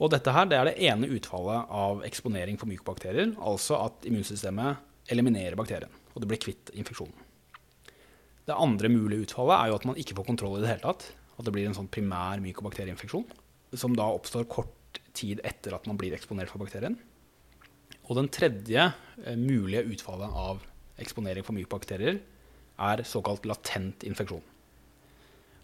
Og 0.00 0.12
dette 0.12 0.32
her, 0.32 0.46
det 0.48 0.56
er 0.56 0.68
det 0.68 0.78
ene 0.88 1.08
utfallet 1.12 1.72
av 1.76 2.04
eksponering 2.06 2.60
for 2.60 2.70
mykobakterier, 2.70 3.34
altså 3.36 3.80
at 3.82 4.06
immunsystemet 4.08 4.86
eliminerer 5.10 5.58
bakterien, 5.58 5.92
og 6.14 6.22
det 6.22 6.30
blir 6.30 6.40
kvitt 6.42 6.72
infeksjonen. 6.74 7.26
Det 8.48 8.56
andre 8.58 8.90
mulige 8.90 9.28
utfallet 9.28 9.56
er 9.56 9.70
jo 9.70 9.78
at 9.78 9.86
man 9.86 9.98
ikke 10.00 10.16
får 10.18 10.26
kontroll 10.26 10.58
i 10.58 10.62
det 10.64 10.72
hele 10.72 10.82
tatt. 10.82 11.04
At 11.38 11.46
det 11.46 11.52
blir 11.54 11.68
en 11.68 11.76
sånn 11.76 11.90
primær 11.92 12.40
mykobakterieinfeksjon, 12.42 13.28
som 13.78 13.94
da 13.96 14.08
oppstår 14.12 14.48
kort 14.50 14.98
tid 15.16 15.40
etter 15.46 15.76
at 15.76 15.86
man 15.88 15.98
blir 16.00 16.16
eksponert 16.16 16.50
for 16.50 16.62
bakterien. 16.62 16.98
Og 18.08 18.16
den 18.18 18.30
tredje 18.32 18.88
eh, 18.90 19.38
mulige 19.38 19.86
utfallet 19.92 20.34
av 20.34 20.64
eksponering 21.00 21.46
for 21.46 21.56
mykobakterier 21.56 22.18
er 22.80 23.04
såkalt 23.06 23.46
latent 23.48 24.04
infeksjon. 24.08 24.42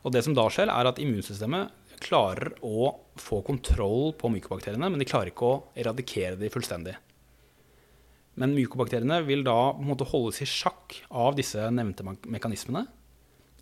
Og 0.06 0.14
det 0.14 0.22
som 0.22 0.36
da 0.36 0.46
skjer, 0.52 0.70
er 0.70 0.88
at 0.88 1.00
immunsystemet 1.02 1.98
klarer 2.04 2.52
å 2.64 2.92
få 3.18 3.40
kontroll 3.44 4.12
på 4.20 4.30
mykobakteriene, 4.30 4.92
men 4.92 5.00
de 5.02 5.08
klarer 5.08 5.32
ikke 5.32 5.48
å 5.48 5.60
eradikere 5.74 6.38
de 6.38 6.52
fullstendig. 6.52 6.94
Men 8.36 8.52
mykobakteriene 8.52 9.22
vil 9.24 9.44
da 9.46 9.72
måte 9.80 10.06
holdes 10.08 10.42
i 10.44 10.48
sjakk 10.48 10.98
av 11.08 11.36
disse 11.38 11.70
nevnte 11.72 12.04
mekanismene. 12.04 12.84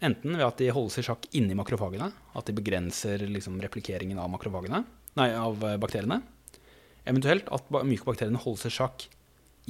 Enten 0.05 0.35
ved 0.35 0.47
at 0.47 0.59
de 0.61 0.73
holdes 0.75 0.99
i 0.99 1.05
sjakk 1.07 1.29
inni 1.39 1.55
makrofagene, 1.57 2.11
at 2.11 2.49
de 2.49 2.57
begrenser 2.57 3.23
liksom 3.31 3.61
replikeringen 3.63 4.19
av, 4.19 4.35
nei, 5.15 5.29
av 5.31 5.63
eh, 5.63 5.77
bakteriene. 5.81 6.21
Eventuelt 7.07 7.51
at 7.55 7.71
mykobakteriene 7.71 8.41
holdes 8.43 8.67
i 8.67 8.75
sjakk 8.75 9.07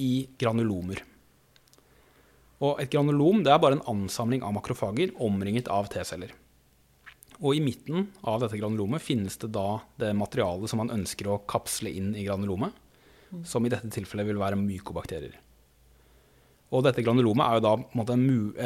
i 0.00 0.12
granulomer. 0.40 1.02
Og 2.64 2.80
et 2.80 2.90
granulom 2.90 3.42
er 3.44 3.60
bare 3.60 3.76
en 3.76 3.86
ansamling 3.90 4.44
av 4.46 4.54
makrofager 4.56 5.12
omringet 5.22 5.68
av 5.68 5.90
T-celler. 5.92 6.32
Og 7.42 7.58
i 7.58 7.62
midten 7.62 8.08
av 8.22 8.38
dette 8.40 8.56
granulomet 8.56 9.02
finnes 9.02 9.36
det 9.42 9.50
da 9.52 9.82
det 10.00 10.14
materialet 10.16 10.70
som 10.70 10.80
man 10.80 10.92
ønsker 10.94 11.28
å 11.28 11.42
kapsle 11.50 11.90
inn 11.90 12.12
i 12.14 12.24
granulomet, 12.24 12.72
som 13.46 13.64
i 13.64 13.72
dette 13.72 13.90
tilfellet 13.92 14.28
vil 14.28 14.40
være 14.40 14.60
mykobakterier. 14.60 15.34
Og 16.74 16.82
dette 16.86 17.04
granulomet 17.06 17.44
er 17.46 17.58
jo 17.58 17.64
da 17.64 17.74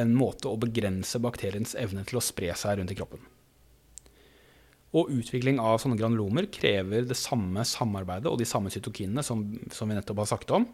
en 0.01 0.15
måte, 0.17 0.49
å 0.49 0.61
begrense 0.61 1.21
bakteriens 1.21 1.75
evne 1.79 2.05
til 2.09 2.21
å 2.21 2.25
spre 2.25 2.55
seg 2.57 2.79
rundt 2.79 2.95
i 2.95 2.97
kroppen. 2.99 3.21
Og 4.97 5.11
utvikling 5.13 5.59
av 5.61 5.77
sånne 5.83 5.99
granulomer 6.01 6.47
krever 6.49 7.05
det 7.05 7.19
samme 7.21 7.65
samarbeidet 7.69 8.31
og 8.31 8.39
de 8.41 8.47
samme 8.49 8.73
cytokinene 8.73 9.25
som, 9.27 9.43
som 9.75 9.91
vi 9.91 9.99
nettopp 9.99 10.23
har 10.23 10.31
sagt 10.31 10.55
om, 10.57 10.65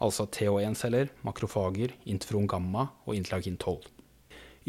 altså 0.00 0.24
TH1-celler, 0.32 1.10
makrofager, 1.26 1.92
interferon 2.08 2.48
gamma 2.48 2.88
og 3.04 3.18
interleukin 3.18 3.60
12. 3.60 3.84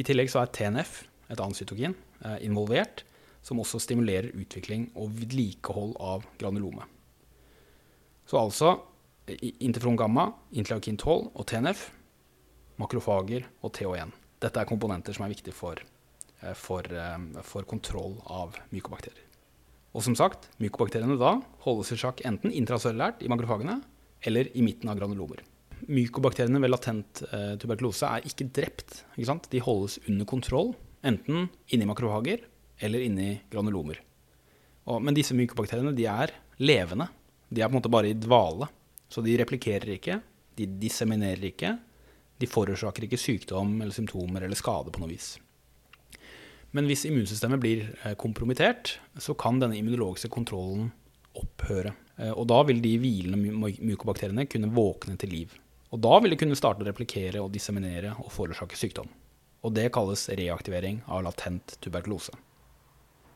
I 0.01 0.07
tillegg 0.07 0.31
så 0.33 0.41
er 0.41 0.51
TNF, 0.51 1.05
et 1.31 1.39
annet 1.39 1.61
cytokin, 1.61 1.95
eh, 2.25 2.41
involvert, 2.43 3.05
som 3.41 3.61
også 3.63 3.79
stimulerer 3.81 4.35
utvikling 4.35 4.89
og 4.99 5.15
vedlikehold 5.21 5.95
av 6.03 6.27
granulomet. 6.41 6.83
Så 8.31 8.39
altså 8.39 8.75
interferon 9.59 9.99
gamma, 9.99 10.29
interleukin 10.55 10.95
12 10.95 11.33
og 11.35 11.47
TNF, 11.51 11.89
makrofager 12.79 13.49
og 13.59 13.73
TH1. 13.75 14.13
Dette 14.41 14.61
er 14.61 14.69
komponenter 14.69 15.13
som 15.13 15.27
er 15.27 15.33
viktige 15.35 15.53
for 15.53 15.81
Eh, 16.41 16.53
for, 16.57 16.81
eh, 16.93 17.43
for, 17.43 17.63
kontroll 17.69 18.17
av 18.25 18.57
mykobakterier. 18.73 19.27
Og 19.93 20.03
som 20.05 20.15
sagt, 20.15 20.47
mykobakteriene 20.61 21.17
da 21.19 21.35
holdes 21.65 21.91
i 21.93 21.99
sjakk 21.99 22.23
enten 22.25 22.53
intracellulært 22.55 23.21
i 23.21 23.29
makrofagene 23.29 23.81
eller 24.25 24.49
i 24.55 24.63
midten 24.65 24.89
av 24.89 24.97
granulomer. 24.97 25.43
Mykobakteriene 25.91 26.61
ved 26.61 26.71
latent 26.71 27.23
eh, 27.29 27.57
tuberkulose 27.61 28.09
er 28.09 28.25
ikke 28.25 28.49
drept. 28.53 29.03
Ikke 29.17 29.37
De 29.51 29.61
holdes 29.61 29.99
under 30.07 30.25
kontroll, 30.25 30.73
enten 31.03 31.49
inni 31.69 31.85
makrofager 31.85 32.45
eller 32.81 33.05
inni 33.05 33.41
granulomer. 33.51 33.99
Og, 34.87 35.01
men 35.01 35.13
disse 35.13 35.35
mykobakteriene 35.37 35.93
er 35.93 36.33
levende. 36.57 37.09
De 37.51 37.61
er 37.61 37.67
på 37.67 37.75
en 37.75 37.81
måte 37.81 37.91
bare 37.91 38.11
i 38.11 38.17
dvale. 38.17 38.69
Så 39.11 39.23
de 39.25 39.35
replikerer 39.41 39.97
ikke, 39.97 40.21
de 40.55 40.67
disseminerer 40.79 41.49
ikke. 41.51 41.75
De 42.39 42.47
forårsaker 42.49 43.05
ikke 43.05 43.19
sykdom 43.19 43.75
eller 43.81 43.93
symptomer 43.95 44.45
eller 44.47 44.57
skade 44.57 44.93
på 44.93 45.03
noe 45.03 45.11
vis. 45.11 45.33
Men 46.71 46.87
hvis 46.87 47.03
immunsystemet 47.09 47.59
blir 47.59 47.89
eh, 48.05 48.15
kompromittert, 48.19 48.95
så 49.19 49.35
kan 49.35 49.59
denne 49.59 49.75
immunologiske 49.75 50.31
kontrollen 50.31 50.87
opphøre. 51.37 51.91
Eh, 52.15 52.31
og 52.31 52.47
da 52.47 52.61
vil 52.69 52.79
de 52.83 52.95
hvilende 53.01 53.57
mykobakteriene 53.83 54.47
kunne 54.47 54.71
våkne 54.71 55.17
til 55.19 55.35
liv. 55.35 55.57
Og 55.91 55.99
da 55.99 56.21
vil 56.23 56.31
de 56.31 56.39
kunne 56.39 56.55
starte 56.55 56.85
å 56.85 56.87
replikere 56.87 57.43
og 57.43 57.51
disseminere 57.51 58.15
og 58.23 58.31
forårsake 58.31 58.79
sykdom. 58.79 59.11
Og 59.67 59.75
det 59.75 59.89
kalles 59.93 60.29
reaktivering 60.39 61.03
av 61.11 61.25
latent 61.27 61.75
tuberkulose. 61.83 62.33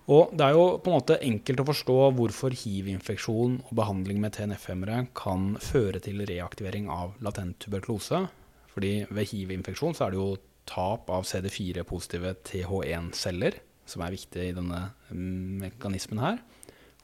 Og 0.05 0.33
det 0.38 0.45
er 0.45 0.53
jo 0.53 0.65
på 0.77 0.91
en 0.91 1.00
måte 1.00 1.17
enkelt 1.25 1.62
å 1.63 1.67
forstå 1.71 1.93
hvorfor 2.13 2.53
hiv-infeksjon 2.53 3.55
og 3.65 3.71
behandling 3.79 4.19
med 4.21 4.35
TNF-hemmere 4.35 5.07
kan 5.17 5.55
føre 5.57 6.01
til 6.05 6.21
reaktivering 6.29 6.91
av 6.93 7.15
latent 7.25 7.57
tuberkulose. 7.63 8.27
Fordi 8.75 8.93
ved 9.09 9.31
hiv-infeksjon 9.31 9.97
er 9.97 10.13
det 10.13 10.19
jo 10.19 10.35
tap 10.69 11.09
av 11.13 11.25
CD4-positive 11.25 12.35
TH1-celler, 12.45 13.57
som 13.89 14.03
er 14.05 14.13
viktig 14.13 14.45
i 14.51 14.53
denne 14.53 14.81
mm, 15.09 15.63
mekanismen 15.63 16.21
her. 16.21 16.38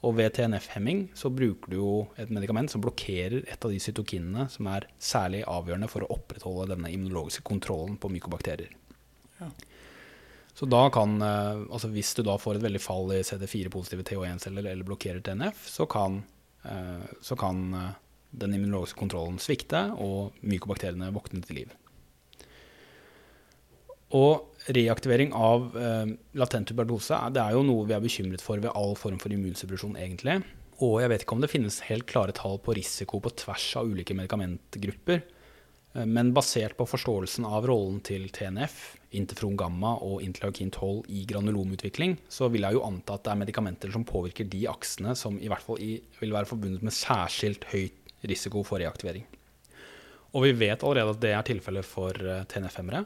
Og 0.02 0.16
ved 0.18 0.34
TNF-hemming 0.34 1.08
så 1.18 1.30
bruker 1.30 1.70
du 1.70 1.76
jo 1.78 1.90
et 2.18 2.30
medikament 2.30 2.70
som 2.70 2.82
blokkerer 2.82 3.42
et 3.42 3.66
av 3.66 3.70
de 3.70 3.82
cytokinene 3.82 4.48
som 4.50 4.70
er 4.70 4.86
særlig 5.02 5.42
avgjørende 5.50 5.90
for 5.90 6.06
å 6.06 6.14
opprettholde 6.14 6.72
denne 6.74 6.90
immunologiske 6.90 7.46
kontrollen 7.46 7.98
på 8.02 8.10
mykobakterier. 8.14 8.74
Ja. 9.40 9.50
Så 10.54 10.68
da 10.68 10.90
kan, 10.92 11.16
eh, 11.22 11.64
altså 11.72 11.88
hvis 11.92 12.12
du 12.16 12.22
da 12.26 12.36
får 12.40 12.58
et 12.58 12.66
veldig 12.66 12.80
fall 12.82 13.12
i 13.16 13.22
CD4-positive 13.24 14.04
TH1-celler 14.08 14.68
eller 14.68 14.88
blokkerer 14.88 15.22
TNF, 15.24 15.64
så 15.68 15.86
kan, 15.88 16.22
eh, 16.68 17.04
så 17.24 17.36
kan 17.40 17.62
eh, 17.74 17.92
den 18.44 18.56
immunologiske 18.58 19.00
kontrollen 19.00 19.40
svikte 19.40 19.86
og 19.96 20.36
mykobakteriene 20.44 21.12
våkne 21.12 21.40
til 21.44 21.62
liv. 21.62 21.72
Og 24.12 24.68
reaktivering 24.76 25.30
av 25.32 25.70
latent 26.36 26.68
tuberkulose 26.68 27.16
det 27.32 27.40
er 27.40 27.54
jo 27.56 27.62
noe 27.64 27.86
vi 27.88 27.94
er 27.96 28.02
bekymret 28.04 28.44
for 28.44 28.60
ved 28.60 28.74
all 28.76 28.92
form 28.96 29.16
for 29.20 29.32
immunsuppresjon, 29.32 29.96
egentlig. 29.96 30.42
Og 30.84 30.98
jeg 31.00 31.08
vet 31.08 31.24
ikke 31.24 31.38
om 31.38 31.44
det 31.44 31.48
finnes 31.48 31.78
helt 31.88 32.04
klare 32.10 32.34
tall 32.36 32.58
på 32.60 32.74
risiko 32.76 33.22
på 33.24 33.32
tvers 33.40 33.70
av 33.80 33.88
ulike 33.88 34.16
medikamentgrupper. 34.16 35.22
Men 36.04 36.34
basert 36.36 36.76
på 36.76 36.88
forståelsen 36.88 37.48
av 37.48 37.64
rollen 37.68 38.02
til 38.04 38.28
TNF, 38.36 39.00
interferon 39.18 39.56
gamma 39.60 39.94
og 40.04 40.22
interleukin 40.24 40.70
12 40.72 41.10
i 41.12 41.24
granulomutvikling, 41.28 42.16
så 42.32 42.48
vil 42.52 42.66
jeg 42.66 42.78
jo 42.78 42.84
anta 42.86 43.16
at 43.18 43.26
det 43.26 43.32
er 43.32 43.40
medikamenter 43.42 43.92
som 43.94 44.06
påvirker 44.08 44.48
de 44.50 44.64
aksene 44.70 45.16
som 45.18 45.38
i 45.40 45.50
hvert 45.52 45.64
fall 45.64 45.80
i, 45.82 45.94
vil 46.20 46.34
være 46.34 46.48
forbundet 46.48 46.84
med 46.86 46.96
særskilt 46.96 47.68
høyt 47.72 47.98
risiko 48.28 48.62
for 48.66 48.82
reaktivering. 48.82 49.26
Og 50.32 50.46
vi 50.46 50.54
vet 50.56 50.84
allerede 50.84 51.16
at 51.16 51.22
det 51.22 51.34
er 51.36 51.44
tilfellet 51.48 51.84
for 51.84 52.16
eh, 52.16 52.44
TNF-hemmere. 52.48 53.04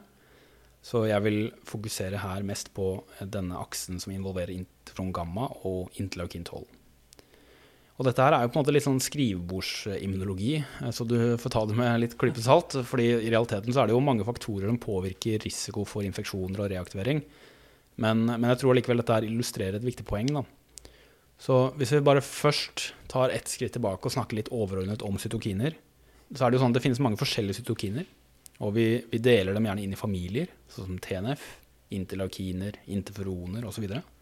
Så 0.87 1.03
jeg 1.09 1.23
vil 1.25 1.39
fokusere 1.67 2.21
her 2.21 2.45
mest 2.47 2.69
på 2.75 2.91
denne 3.19 3.57
aksen 3.59 3.99
som 3.99 4.13
involverer 4.13 4.53
interferon 4.55 5.11
gamma 5.15 5.49
og 5.67 5.91
interleukin 5.99 6.45
12. 6.47 6.76
Og 7.97 8.05
dette 8.05 8.21
her 8.21 8.35
er 8.35 8.45
jo 8.45 8.51
på 8.53 8.59
en 8.59 8.61
måte 8.61 8.73
litt 8.75 8.85
sånn 8.85 9.01
skrivebordsimmunologi, 9.01 10.59
eh, 10.61 10.91
så 10.93 11.05
du 11.07 11.17
får 11.41 11.53
ta 11.53 11.63
det 11.65 11.77
med 11.79 12.03
litt 12.03 12.17
klype 12.21 12.43
salt. 12.45 12.77
fordi 12.85 13.07
i 13.15 13.31
realiteten 13.31 13.73
så 13.73 13.81
er 13.81 13.89
det 13.89 13.97
jo 13.97 14.03
mange 14.05 14.25
faktorer 14.27 14.69
som 14.69 14.77
påvirker 14.77 15.41
risiko 15.41 15.85
for 15.85 16.05
infeksjoner 16.05 16.61
og 16.61 16.69
reaktivering. 16.75 17.23
Men, 17.97 18.25
men 18.29 18.51
jeg 18.51 18.61
tror 18.61 18.77
likevel 18.77 19.01
dette 19.01 19.17
her 19.17 19.25
illustrerer 19.25 19.79
et 19.79 19.87
viktig 19.87 20.05
poeng. 20.05 20.29
da. 20.29 20.45
Så 21.41 21.71
hvis 21.77 21.93
vi 21.93 22.05
bare 22.05 22.21
først 22.21 22.91
tar 23.09 23.33
ett 23.33 23.49
skritt 23.49 23.73
tilbake 23.73 24.05
og 24.05 24.13
snakker 24.13 24.37
litt 24.37 24.53
overordnet 24.53 25.01
om 25.05 25.17
cytokiner, 25.17 25.73
så 26.35 26.45
er 26.45 26.51
det 26.51 26.57
jo 26.57 26.63
sånn 26.65 26.73
at 26.73 26.77
det 26.77 26.83
finnes 26.85 27.01
mange 27.01 27.17
forskjellige 27.17 27.61
cytokiner. 27.61 28.05
Og 28.61 28.73
vi, 28.77 28.87
vi 29.09 29.21
deler 29.21 29.53
dem 29.53 29.65
gjerne 29.65 29.83
inn 29.85 29.93
i 29.93 29.99
familier, 29.99 30.53
sånn 30.69 30.91
som 30.91 31.01
TNF, 31.01 31.45
interlaukiner, 31.97 32.77
interferoner 32.93 33.65
osv. 33.65 33.85
Og, 33.85 33.97
så 33.97 34.16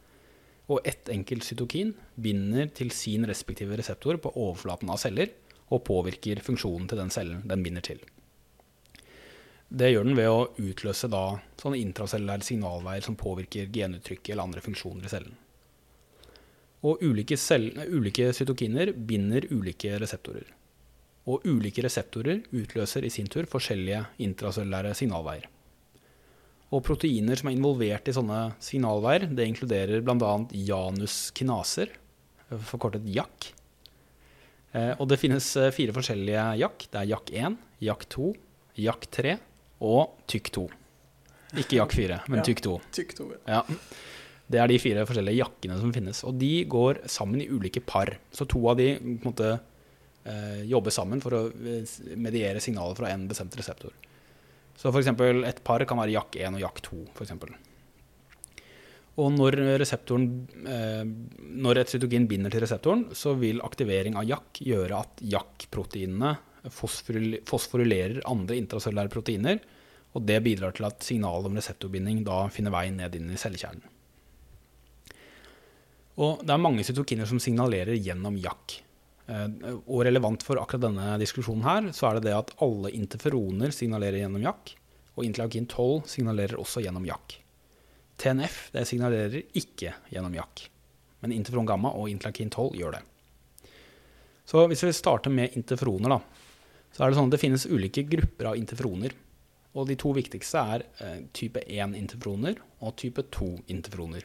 og 0.68 0.82
ett 0.88 1.10
enkelt 1.14 1.46
cytokin 1.46 1.94
binder 2.16 2.70
til 2.74 2.92
sin 2.92 3.26
respektive 3.30 3.78
reseptor 3.78 4.18
på 4.22 4.34
overflaten 4.34 4.90
av 4.90 5.02
celler 5.02 5.32
og 5.74 5.84
påvirker 5.86 6.42
funksjonen 6.46 6.90
til 6.90 7.02
den 7.02 7.14
cellen 7.14 7.44
den 7.50 7.64
binder 7.66 7.86
til. 7.86 8.02
Det 9.70 9.90
gjør 9.92 10.06
den 10.06 10.18
ved 10.18 10.30
å 10.30 10.50
utløse 10.62 11.10
da 11.10 11.24
sånne 11.60 11.80
intracellulære 11.82 12.46
signalveier 12.46 13.06
som 13.06 13.18
påvirker 13.18 13.72
genuttrykket 13.74 14.34
eller 14.34 14.46
andre 14.46 14.62
funksjoner 14.66 15.08
i 15.08 15.12
cellen. 15.12 15.34
Og 16.86 17.02
ulike, 17.02 17.38
ulike 17.90 18.30
cytokiner 18.38 18.92
binder 18.94 19.48
ulike 19.50 19.98
reseptorer. 20.02 20.46
Og 21.26 21.48
ulike 21.50 21.82
reseptorer 21.82 22.44
utløser 22.54 23.08
i 23.08 23.10
sin 23.10 23.28
tur 23.32 23.50
forskjellige 23.50 24.04
intracellulære 24.22 24.94
signalveier. 24.94 25.50
Og 26.74 26.82
proteiner 26.86 27.38
som 27.38 27.50
er 27.50 27.58
involvert 27.58 28.10
i 28.10 28.16
sånne 28.16 28.40
signalveier, 28.64 29.28
det 29.38 29.46
inkluderer 29.52 30.02
bl.a. 30.06 30.32
januskinaser, 30.50 31.94
forkortet 32.72 33.06
JAK. 33.10 33.52
Eh, 34.76 34.92
og 34.98 35.08
det 35.12 35.20
finnes 35.22 35.46
eh, 35.62 35.72
fire 35.76 35.94
forskjellige 35.96 36.48
JAK. 36.64 36.88
Det 36.92 37.02
er 37.02 37.12
JAK1, 37.14 37.60
JAK2, 37.86 38.32
JAK3 38.82 39.38
og 39.86 40.18
TYK2. 40.32 40.66
Ikke 41.62 41.80
JAK4, 41.80 42.20
men 42.32 42.42
ja, 42.42 42.48
TYK2. 42.50 42.76
Tykk 42.98 43.16
2 43.22 43.30
ja. 43.48 43.62
Det 44.46 44.60
er 44.62 44.70
de 44.70 44.82
fire 44.82 45.06
forskjellige 45.10 45.40
jakkene 45.40 45.78
som 45.82 45.94
finnes. 45.94 46.20
Og 46.28 46.36
de 46.38 46.52
går 46.70 47.06
sammen 47.10 47.42
i 47.42 47.48
ulike 47.50 47.82
par. 47.82 48.12
Så 48.34 48.46
to 48.50 48.60
av 48.70 48.78
de 48.78 48.92
på 49.00 49.16
en 49.16 49.32
måte, 49.32 49.54
eh, 50.26 50.66
jobber 50.70 50.94
sammen 50.94 51.22
for 51.24 51.34
å 51.34 51.42
mediere 52.18 52.62
signaler 52.62 52.98
fra 52.98 53.10
en 53.14 53.26
bestemt 53.30 53.56
reseptor. 53.58 53.96
Så 54.76 54.92
f.eks. 54.92 55.08
et 55.48 55.64
par 55.64 55.86
kan 55.88 56.00
være 56.02 56.14
JAK1 56.16 56.58
og 56.58 56.66
JAK2. 56.66 57.06
For 57.16 57.24
eksempel. 57.24 57.56
og 59.16 59.32
når, 59.32 59.56
eh, 59.62 61.06
når 61.64 61.78
et 61.80 61.94
cytogen 61.94 62.28
binder 62.28 62.52
til 62.52 62.62
reseptoren, 62.66 63.06
så 63.16 63.34
vil 63.40 63.64
aktivering 63.64 64.18
av 64.20 64.28
JAK 64.28 64.60
gjøre 64.60 65.00
at 65.00 65.24
JAK-proteinene 65.24 66.36
fosforylerer 66.68 68.22
andre 68.28 68.58
intracellulære 68.60 69.14
proteiner. 69.14 69.60
Og 70.16 70.24
det 70.26 70.44
bidrar 70.44 70.76
til 70.76 70.88
at 70.88 71.04
signalet 71.04 71.46
om 71.46 71.56
reseptorbinding 71.56 72.24
da 72.28 72.48
finner 72.52 72.72
vei 72.72 72.90
ned 72.92 73.16
inn 73.16 73.32
i 73.32 73.40
cellekjernen. 73.40 73.92
Og 76.16 76.44
det 76.48 76.54
er 76.54 76.62
mange 76.64 76.84
cytokiner 76.88 77.28
som 77.28 77.42
signalerer 77.44 77.98
gjennom 78.00 78.38
JAK. 78.40 78.82
Eh, 79.26 79.48
og 79.74 80.04
relevant 80.06 80.44
for 80.46 80.60
akkurat 80.62 80.86
denne 80.86 81.16
diskusjonen 81.22 81.66
her, 81.66 81.90
så 81.98 82.10
er 82.10 82.20
det 82.20 82.28
det 82.28 82.36
at 82.38 82.54
alle 82.62 82.92
interferoner 82.94 83.74
signalerer 83.74 84.22
gjennom 84.22 84.46
jakk, 84.46 84.76
og 85.16 85.26
interleukin 85.26 85.66
12 85.72 86.06
signalerer 86.12 86.62
også 86.62 86.84
gjennom 86.86 87.08
jakk. 87.08 87.40
TNF 88.22 88.70
det 88.76 88.86
signalerer 88.88 89.58
ikke 89.58 89.96
gjennom 90.14 90.38
jakk, 90.38 90.68
men 91.24 91.34
interferon 91.36 91.68
gamma 91.68 91.92
og 91.98 92.10
interleukin 92.12 92.54
12 92.54 92.78
gjør 92.80 92.98
det. 93.00 93.04
Så 94.46 94.62
hvis 94.70 94.86
vi 94.86 94.94
starter 94.94 95.34
med 95.34 95.58
interferoner, 95.58 96.16
da, 96.16 96.20
så 96.94 97.04
er 97.04 97.10
det 97.10 97.18
sånn 97.18 97.32
at 97.32 97.36
det 97.36 97.42
finnes 97.42 97.66
ulike 97.66 98.06
grupper 98.08 98.52
av 98.52 98.60
interferoner. 98.60 99.16
Og 99.76 99.90
de 99.90 99.98
to 100.00 100.14
viktigste 100.16 100.62
er 100.62 100.86
eh, 101.04 101.18
type 101.36 101.60
1-interferoner 101.66 102.62
og 102.86 102.94
type 103.02 103.26
2-interferoner. 103.36 104.24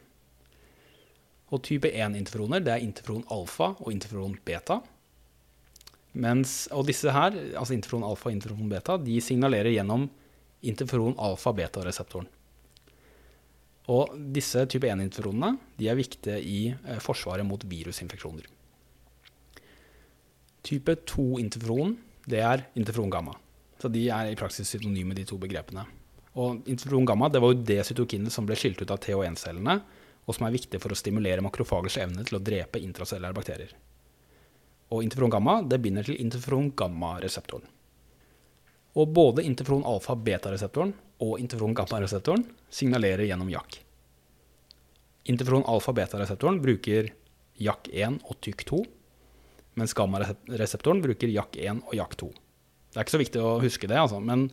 Og 1.50 1.62
type 1.66 1.90
1-interferoner 1.90 2.62
det 2.62 2.74
er 2.74 2.84
interferon 2.84 3.26
alfa 3.34 3.72
og 3.78 3.90
interferon 3.92 4.36
beta. 4.46 4.80
Mens, 6.20 6.64
og 6.74 6.86
disse 6.88 7.10
her, 7.14 7.34
altså 7.58 7.74
interferon 7.74 8.06
alfa 8.06 8.30
og 8.30 8.36
interferon 8.36 8.70
beta, 8.70 8.96
de 8.98 9.18
signalerer 9.22 9.74
gjennom 9.74 10.08
interferon 10.66 11.16
alfa-beta-reseptoren. 11.18 12.28
Og 13.90 14.14
disse 14.34 14.62
type 14.70 14.86
1-interferonene 14.86 15.56
de 15.78 15.88
er 15.90 15.98
viktige 15.98 16.38
i 16.38 16.58
eh, 16.70 16.98
forsvaret 17.02 17.46
mot 17.46 17.62
virusinfeksjoner. 17.66 18.46
Type 20.66 20.98
2-interferon 21.08 21.96
det 22.30 22.42
er 22.44 22.66
interferon 22.78 23.10
gamma. 23.10 23.34
Så 23.80 23.88
de 23.88 24.04
er 24.12 24.30
i 24.30 24.36
praksis 24.38 24.68
synonyme, 24.68 25.16
de 25.16 25.24
to 25.26 25.38
begrepene. 25.40 25.86
Og 26.38 26.60
interferon 26.70 27.08
gamma 27.08 27.30
det 27.32 27.40
var 27.42 27.54
jo 27.54 27.64
det 27.66 27.80
cytokinet 27.88 28.34
som 28.34 28.46
ble 28.46 28.58
skilt 28.58 28.82
ut 28.84 28.92
av 28.92 29.00
TH1-cellene 29.02 29.80
og 30.26 30.36
som 30.36 30.46
er 30.46 30.54
viktig 30.54 30.80
for 30.82 30.92
å 30.92 30.98
stimulere 30.98 31.44
makrofagers 31.44 31.98
evne 32.02 32.24
til 32.26 32.38
å 32.38 32.42
drepe 32.44 32.80
intracellære 32.82 33.36
bakterier. 33.36 33.74
Og 34.90 35.04
interferon 35.04 35.32
gamma 35.32 35.60
det 35.62 35.78
binder 35.82 36.06
til 36.06 36.18
interferon 36.22 36.72
gamma-reseptoren. 36.76 37.66
Og 38.98 39.12
både 39.14 39.44
interferon 39.46 39.86
alfa-beta-reseptoren 39.86 40.92
og 41.22 41.38
interferon 41.38 41.76
gamma-reseptoren 41.78 42.44
signalerer 42.74 43.28
gjennom 43.28 43.50
JAK. 43.52 43.78
Interferon 45.30 45.66
alfa-beta-reseptoren 45.70 46.58
bruker 46.62 47.12
JAK1 47.60 48.18
og 48.24 48.40
TYK2, 48.42 48.80
mens 49.78 49.94
gamma-reseptoren 49.94 51.02
bruker 51.04 51.30
JAK1 51.30 51.84
og 51.86 51.94
JAK2. 51.94 52.30
Det 52.90 52.98
er 52.98 53.06
ikke 53.06 53.14
så 53.14 53.22
viktig 53.22 53.42
å 53.44 53.58
huske 53.62 53.90
det, 53.90 54.00
altså, 54.00 54.18
men 54.18 54.48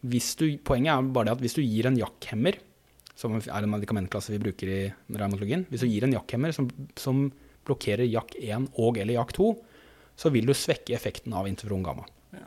du, 0.00 0.46
poenget 0.64 0.94
er 0.94 1.10
bare 1.12 1.28
det 1.28 1.36
at 1.36 1.42
hvis 1.44 1.56
du 1.58 1.60
gir 1.64 1.90
en 1.90 1.98
JAK-hemmer 2.00 2.56
som 3.18 3.36
er 3.38 3.62
en 3.62 3.70
medikamentklasse 3.70 4.34
vi 4.34 4.42
bruker 4.42 4.70
i 4.70 4.80
revmatologien. 5.14 5.64
Hvis 5.70 5.84
du 5.84 5.88
gir 5.90 6.06
en 6.06 6.16
jakkhemmer 6.16 6.54
som, 6.54 6.68
som 6.98 7.28
blokkerer 7.66 8.08
jakk1 8.10 8.68
og 8.80 8.98
eller 8.98 9.18
jakk2, 9.18 9.52
så 10.18 10.30
vil 10.34 10.46
du 10.46 10.54
svekke 10.54 10.94
effekten 10.96 11.34
av 11.34 11.48
interferon 11.50 11.84
gamma. 11.86 12.06
Ja. 12.34 12.46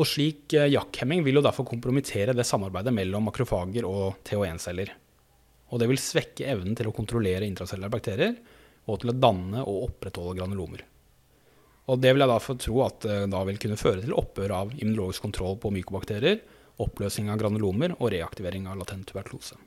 Og 0.00 0.08
slik 0.08 0.54
eh, 0.56 0.70
jakkhemming 0.72 1.24
vil 1.26 1.40
jo 1.40 1.44
derfor 1.44 1.68
kompromittere 1.68 2.36
det 2.36 2.46
samarbeidet 2.48 2.94
mellom 2.96 3.28
makrofager 3.28 3.88
og 3.88 4.20
TH1-celler. 4.28 4.92
Og 5.70 5.80
det 5.80 5.90
vil 5.90 6.00
svekke 6.02 6.48
evnen 6.50 6.76
til 6.78 6.90
å 6.90 6.94
kontrollere 6.94 7.46
intracellulære 7.46 7.94
bakterier 7.94 8.38
og 8.90 9.02
til 9.02 9.12
å 9.12 9.18
danne 9.18 9.62
og 9.62 9.90
opprettholde 9.90 10.38
granulomer. 10.40 10.84
Og 11.90 11.98
det 11.98 12.12
vil 12.14 12.22
jeg 12.22 12.44
få 12.44 12.56
tro 12.60 12.80
at 12.86 13.08
eh, 13.08 13.26
da 13.30 13.42
vil 13.48 13.60
kunne 13.60 13.80
føre 13.80 14.04
til 14.04 14.16
opphør 14.16 14.56
av 14.60 14.76
immunologisk 14.76 15.26
kontroll 15.26 15.58
på 15.60 15.72
mykobakterier, 15.74 16.40
oppløsning 16.80 17.28
av 17.32 17.40
granulomer 17.40 17.96
og 17.98 18.12
reaktivering 18.14 18.68
av 18.70 18.78
latent 18.80 19.08
tuberkulose. 19.10 19.58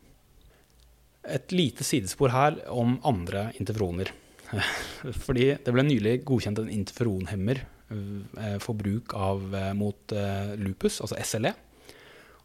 Et 1.23 1.55
lite 1.55 1.85
sidespor 1.87 2.33
her 2.33 2.57
om 2.73 2.97
andre 3.07 3.47
interferoner. 3.59 4.11
Fordi 5.25 5.53
det 5.63 5.73
ble 5.73 5.85
nylig 5.87 6.17
godkjent 6.27 6.61
en 6.61 6.71
interferonhemmer 6.73 7.63
eh, 7.63 8.57
for 8.63 8.77
bruk 8.77 9.15
av, 9.17 9.47
eh, 9.55 9.71
mot 9.77 10.15
eh, 10.15 10.53
lupus, 10.59 10.99
altså 11.01 11.19
SLE. 11.23 11.53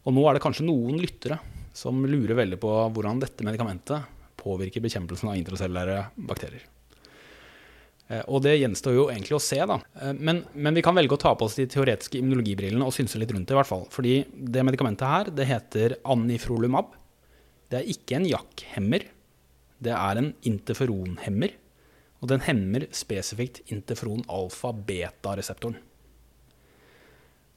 Og 0.05 0.15
nå 0.15 0.25
er 0.25 0.37
det 0.37 0.43
kanskje 0.43 0.67
noen 0.67 0.99
lyttere 1.01 1.39
som 1.75 2.01
lurer 2.07 2.37
veldig 2.39 2.59
på 2.61 2.71
hvordan 2.95 3.21
dette 3.21 3.45
medikamentet 3.45 4.17
påvirker 4.39 4.83
bekjempelsen 4.83 5.29
av 5.29 5.37
intracellulære 5.37 6.03
bakterier. 6.27 6.63
Og 8.31 8.39
det 8.41 8.55
gjenstår 8.57 8.95
jo 8.95 9.03
egentlig 9.11 9.35
å 9.37 9.41
se, 9.43 9.59
da. 9.69 9.75
Men, 10.17 10.39
men, 10.57 10.73
vi 10.73 10.81
kan 10.81 10.95
velge 10.97 11.13
å 11.13 11.19
ta 11.21 11.35
på 11.37 11.45
oss 11.45 11.59
de 11.59 11.67
teoretiske 11.69 12.17
immunologibrillene 12.17 12.81
og 12.81 12.95
synse 12.95 13.19
litt 13.21 13.29
rundt 13.35 13.45
det, 13.45 13.53
i 13.53 13.59
hvert 13.59 13.69
fall. 13.69 13.83
Fordi 13.93 14.15
det 14.33 14.63
medikamentet 14.65 15.05
her, 15.05 15.29
det 15.29 15.45
heter 15.45 15.93
anifrolumab. 16.09 16.95
Det 17.69 17.79
er 17.79 17.91
ikke 17.93 18.17
en 18.17 18.27
jakkhemmer. 18.29 19.05
Det 19.79 19.93
er 19.95 20.21
en 20.21 20.33
interferonhemmer. 20.47 21.53
Og 22.19 22.31
den 22.31 22.43
hemmer 22.43 22.87
spesifikt 22.95 23.61
interferon 23.71 24.25
alfa-beta-reseptoren. 24.27 25.77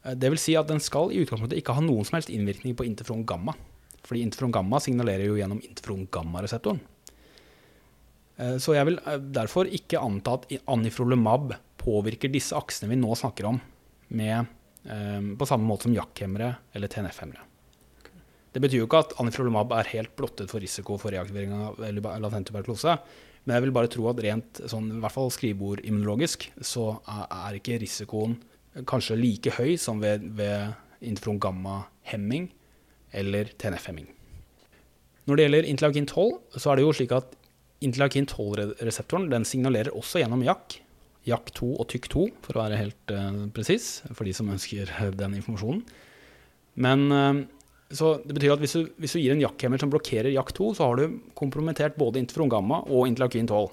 Eh, 0.05 0.15
det 0.15 0.31
vil 0.33 0.41
si 0.41 0.55
at 0.59 0.71
den 0.71 0.83
skal 0.83 1.13
i 1.13 1.23
utgangspunktet 1.25 1.59
ikke 1.59 1.77
ha 1.77 1.85
noen 1.85 2.07
som 2.07 2.19
helst 2.19 2.33
innvirkning 2.33 2.77
på 2.79 2.87
interferon 2.87 3.27
gamma. 3.27 3.57
Fordi 4.03 4.25
interferon 4.25 4.55
gamma 4.55 4.81
signalerer 4.83 5.29
jo 5.29 5.39
gjennom 5.39 5.63
interferon 5.63 6.07
gamma-reseptoren. 6.15 6.83
Eh, 8.39 8.57
så 8.63 8.77
jeg 8.77 8.91
vil 8.91 9.01
eh, 9.03 9.21
derfor 9.35 9.71
ikke 9.71 10.03
anta 10.03 10.39
at 10.39 10.51
anifrolumab 10.71 11.57
påvirker 11.83 12.31
disse 12.31 12.55
aksene 12.55 12.93
vi 12.93 13.01
nå 13.01 13.17
snakker 13.19 13.49
om, 13.51 13.57
med, 14.13 14.59
på 15.39 15.47
samme 15.49 15.67
måte 15.67 15.87
som 15.87 15.95
jakkhemmere 15.95 16.49
eller 16.77 16.91
TNF-hemmere. 16.91 17.43
Det 18.53 18.61
betyr 18.61 18.83
jo 18.83 18.87
ikke 18.89 19.01
at 19.07 19.15
anifrolumab 19.23 19.73
er 19.79 19.91
helt 19.95 20.13
blottet 20.19 20.51
for 20.53 20.61
risiko 20.61 20.99
for 21.01 21.15
reaktivering 21.15 21.55
av 21.57 21.79
latent 22.21 22.51
tuberkulose. 22.51 22.99
Men 23.43 23.57
jeg 23.57 23.65
vil 23.65 23.75
bare 23.75 23.91
tro 23.91 24.07
at 24.11 24.21
rent 24.23 24.61
sånn, 24.71 24.91
i 24.93 25.03
hvert 25.03 25.15
fall 25.15 25.33
skrivebordimmunologisk 25.35 26.51
så 26.63 26.87
er 27.09 27.59
ikke 27.59 27.81
risikoen 27.83 28.37
kanskje 28.89 29.19
like 29.19 29.55
høy 29.57 29.75
som 29.81 30.01
ved, 30.03 30.25
ved 30.37 30.77
interferon 31.03 31.41
gamma-hemming 31.43 32.51
eller 33.17 33.51
TNF-hemming. 33.61 34.07
Når 35.29 35.39
det 35.39 35.47
gjelder 35.47 35.69
interleukin 35.71 36.09
12, 36.09 36.31
så 36.59 36.71
er 36.71 36.79
det 36.79 36.87
jo 36.87 36.95
slik 36.97 37.13
at 37.17 37.35
interleukin 37.83 38.29
12-reseptoren 38.31 39.29
den 39.31 39.47
signalerer 39.49 39.95
også 39.97 40.23
gjennom 40.23 40.45
JAK. 40.47 40.79
JAK2 41.29 41.67
og 41.79 41.85
TYK2, 41.91 42.25
for 42.43 42.59
å 42.59 42.65
være 42.65 42.79
helt 42.81 43.13
uh, 43.15 43.45
presis, 43.55 44.01
for 44.11 44.27
de 44.27 44.33
som 44.35 44.51
ønsker 44.51 44.91
den 45.19 45.37
informasjonen. 45.39 45.85
Men 46.83 47.05
uh, 47.15 47.43
så 47.93 48.15
det 48.25 48.35
betyr 48.37 48.55
at 48.55 48.63
hvis 48.63 48.75
du, 48.79 48.89
hvis 49.01 49.15
du 49.15 49.21
gir 49.21 49.35
en 49.35 49.43
JAK-hemmer 49.43 49.81
som 49.81 49.91
blokkerer 49.93 50.33
jakk 50.33 50.53
2, 50.57 50.73
så 50.79 50.89
har 50.89 50.99
du 50.99 51.21
kompromittert 51.39 51.99
både 52.01 52.21
interferon 52.23 52.53
gamma 52.53 52.81
og 52.89 53.07
interleukin 53.11 53.49
12. 53.49 53.71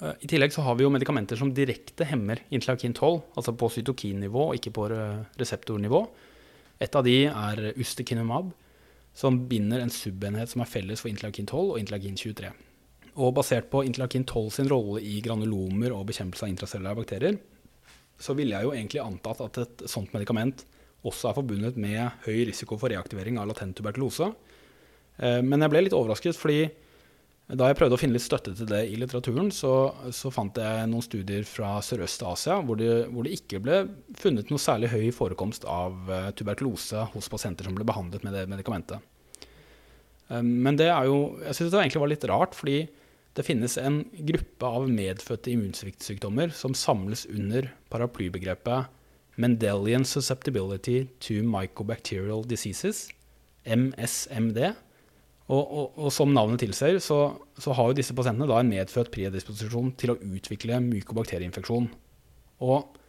Uh, 0.00 0.14
I 0.14 0.30
tillegg 0.30 0.54
så 0.54 0.64
har 0.66 0.78
vi 0.78 0.86
jo 0.86 0.92
medikamenter 0.92 1.40
som 1.40 1.52
direkte 1.56 2.06
hemmer 2.08 2.42
interleukin 2.48 2.94
12, 2.94 3.20
altså 3.34 3.56
på 3.58 3.70
cytokinnivå 3.76 4.48
og 4.48 4.58
ikke 4.58 4.74
på 4.76 4.88
reseptornivå. 5.40 6.04
Et 6.80 6.96
av 6.96 7.04
de 7.04 7.16
er 7.28 7.62
ustekinumab, 7.74 8.54
som 9.12 9.36
binder 9.50 9.82
en 9.82 9.92
subenhet 9.92 10.52
som 10.52 10.62
er 10.62 10.70
felles 10.70 11.02
for 11.02 11.10
interleukin 11.10 11.48
12 11.48 11.74
og 11.74 11.78
interleukin 11.80 12.16
23. 12.16 12.52
Og 13.20 13.34
basert 13.36 13.66
på 13.72 13.82
interleukin 13.84 14.24
12 14.24 14.50
sin 14.54 14.70
rolle 14.70 15.02
i 15.02 15.18
granulomer 15.24 15.92
og 15.96 16.06
bekjempelse 16.12 16.46
av 16.46 16.52
intracellulære 16.54 17.00
bakterier, 17.02 17.40
så 18.20 18.36
ville 18.36 18.54
jeg 18.54 18.68
jo 18.68 18.76
egentlig 18.76 19.02
antatt 19.02 19.42
at 19.42 19.58
et 19.64 19.84
sånt 19.90 20.12
medikament 20.14 20.62
også 21.06 21.30
er 21.30 21.36
forbundet 21.36 21.78
med 21.80 22.22
høy 22.26 22.44
risiko 22.50 22.78
for 22.80 22.92
reaktivering 22.92 23.38
av 23.40 23.48
latent 23.50 23.76
tuberkulose. 23.78 24.30
Eh, 25.20 25.40
men 25.44 25.64
jeg 25.64 25.72
ble 25.72 25.84
litt 25.86 25.96
overrasket, 25.96 26.38
fordi 26.38 26.64
da 27.50 27.66
jeg 27.66 27.80
prøvde 27.80 27.96
å 27.96 27.98
finne 27.98 28.14
litt 28.14 28.22
støtte 28.22 28.52
til 28.54 28.68
det 28.70 28.84
i 28.86 28.98
litteraturen, 29.00 29.48
så, 29.50 29.72
så 30.14 30.30
fant 30.30 30.58
jeg 30.60 30.86
noen 30.86 31.02
studier 31.02 31.42
fra 31.48 31.72
Sørøst-Asia 31.82 32.60
hvor, 32.62 32.78
hvor, 33.10 33.26
det 33.26 33.40
ikke 33.40 33.58
ble 33.64 33.80
funnet 34.20 34.52
noe 34.52 34.62
særlig 34.62 34.92
høy 34.92 35.08
forekomst 35.14 35.66
av 35.66 36.12
eh, 36.14 36.28
tuberkulose 36.38 37.08
hos 37.14 37.30
pasienter 37.32 37.66
som 37.66 37.74
ble 37.74 37.86
behandlet 37.88 38.22
med 38.26 38.36
det 38.38 38.46
medikamentet. 38.52 39.02
Eh, 40.30 40.44
men 40.46 40.78
det 40.78 40.92
er 40.92 41.10
jo, 41.10 41.40
jeg 41.42 41.58
synes 41.58 41.74
det 41.74 41.82
egentlig 41.82 42.04
var 42.04 42.12
litt 42.14 42.28
rart, 42.30 42.54
fordi 42.58 42.78
det 43.38 43.46
finnes 43.46 43.76
en 43.82 44.00
gruppe 44.30 44.70
av 44.78 44.86
medfødte 44.90 45.50
immunsviktsykdommer 45.52 46.54
som 46.54 46.74
samles 46.76 47.26
under 47.30 47.68
paraplybegrepet 47.90 48.99
Mendelian 49.40 50.04
Susceptibility 50.04 51.04
to 51.24 51.40
Mycobacterial 51.46 52.44
Diseases, 52.48 53.08
MSMD. 53.64 54.70
Og, 55.50 55.64
og, 55.64 55.96
og 55.98 56.12
som 56.14 56.30
navnet 56.30 56.62
tilsier, 56.62 57.00
så, 57.02 57.18
så, 57.58 57.74
har 57.74 57.90
jo 57.90 57.96
disse 57.98 58.14
pasientene 58.14 58.46
da 58.46 58.60
en 58.60 58.70
medfødt 58.70 59.10
predisposisjon 59.10 59.90
til 59.98 60.12
å 60.12 60.18
utvikle 60.36 60.78
mykobakterieinfeksjon. 60.84 61.88
Og 62.62 63.00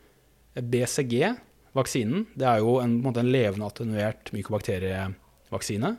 BCG, 0.57 1.35
vaksinen, 1.77 2.25
det 2.33 2.47
er 2.49 2.63
jo 2.63 2.79
en, 2.81 2.97
en, 3.05 3.19
en 3.21 3.29
levende 3.29 3.67
attenuert 3.67 4.33
mykobakterievaksine 4.33 5.93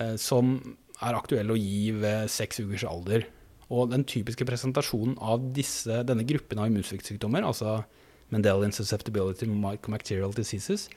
eh, 0.00 0.16
som 0.18 0.56
er 1.02 1.18
aktuell 1.18 1.52
å 1.52 1.58
gi 1.58 1.92
ved 2.00 2.32
seks 2.32 2.62
ukers 2.62 2.86
alder. 2.88 3.26
Og 3.72 3.92
den 3.92 4.06
typiske 4.08 4.46
presentasjonen 4.48 5.18
av 5.20 5.44
disse, 5.56 6.00
denne 6.08 6.24
gruppen 6.28 6.60
av 6.60 6.70
immunsviktsykdommer, 6.70 7.44
altså 7.44 7.82
Mendelian 8.32 8.72
susceptibility 8.74 9.48
mycobacterial 9.48 10.32
diseases, 10.36 10.88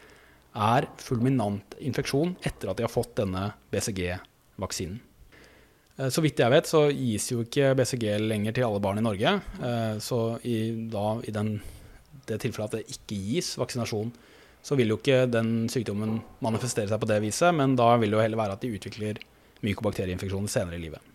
er 0.55 0.87
fulminant 1.03 1.75
infeksjon 1.83 2.37
etter 2.47 2.71
at 2.71 2.79
de 2.79 2.85
har 2.85 2.91
fått 2.93 3.17
denne 3.19 3.49
BCG-vaksinen. 3.73 5.01
Eh, 5.97 6.11
så 6.11 6.23
vidt 6.23 6.39
jeg 6.39 6.51
vet, 6.51 6.69
så 6.69 6.85
gis 6.91 7.27
jo 7.31 7.43
ikke 7.43 7.73
BCG 7.79 8.07
lenger 8.23 8.55
til 8.55 8.67
alle 8.67 8.83
barn 8.83 9.01
i 9.01 9.05
Norge. 9.05 9.35
Eh, 9.59 9.97
så 10.03 10.21
i, 10.47 10.57
da, 10.91 11.07
i 11.27 11.33
den, 11.35 11.57
det 12.29 12.39
tilfellet 12.43 12.71
at 12.71 12.79
det 12.79 12.97
ikke 12.97 13.19
gis 13.33 13.55
vaksinasjon, 13.59 14.13
så 14.65 14.77
vil 14.79 14.93
jo 14.93 14.97
ikke 14.97 15.25
den 15.29 15.67
sykdommen 15.69 16.19
manifestere 16.41 16.89
seg 16.89 17.01
på 17.01 17.09
det 17.09 17.19
viset, 17.21 17.51
men 17.53 17.75
da 17.77 17.91
vil 18.01 18.11
det 18.11 18.17
jo 18.17 18.23
heller 18.23 18.41
være 18.41 18.57
at 18.57 18.63
de 18.63 18.73
utvikler 18.73 19.19
mykobakterieinfeksjoner 19.65 20.51
senere 20.51 20.79
i 20.79 20.85
livet. 20.87 21.11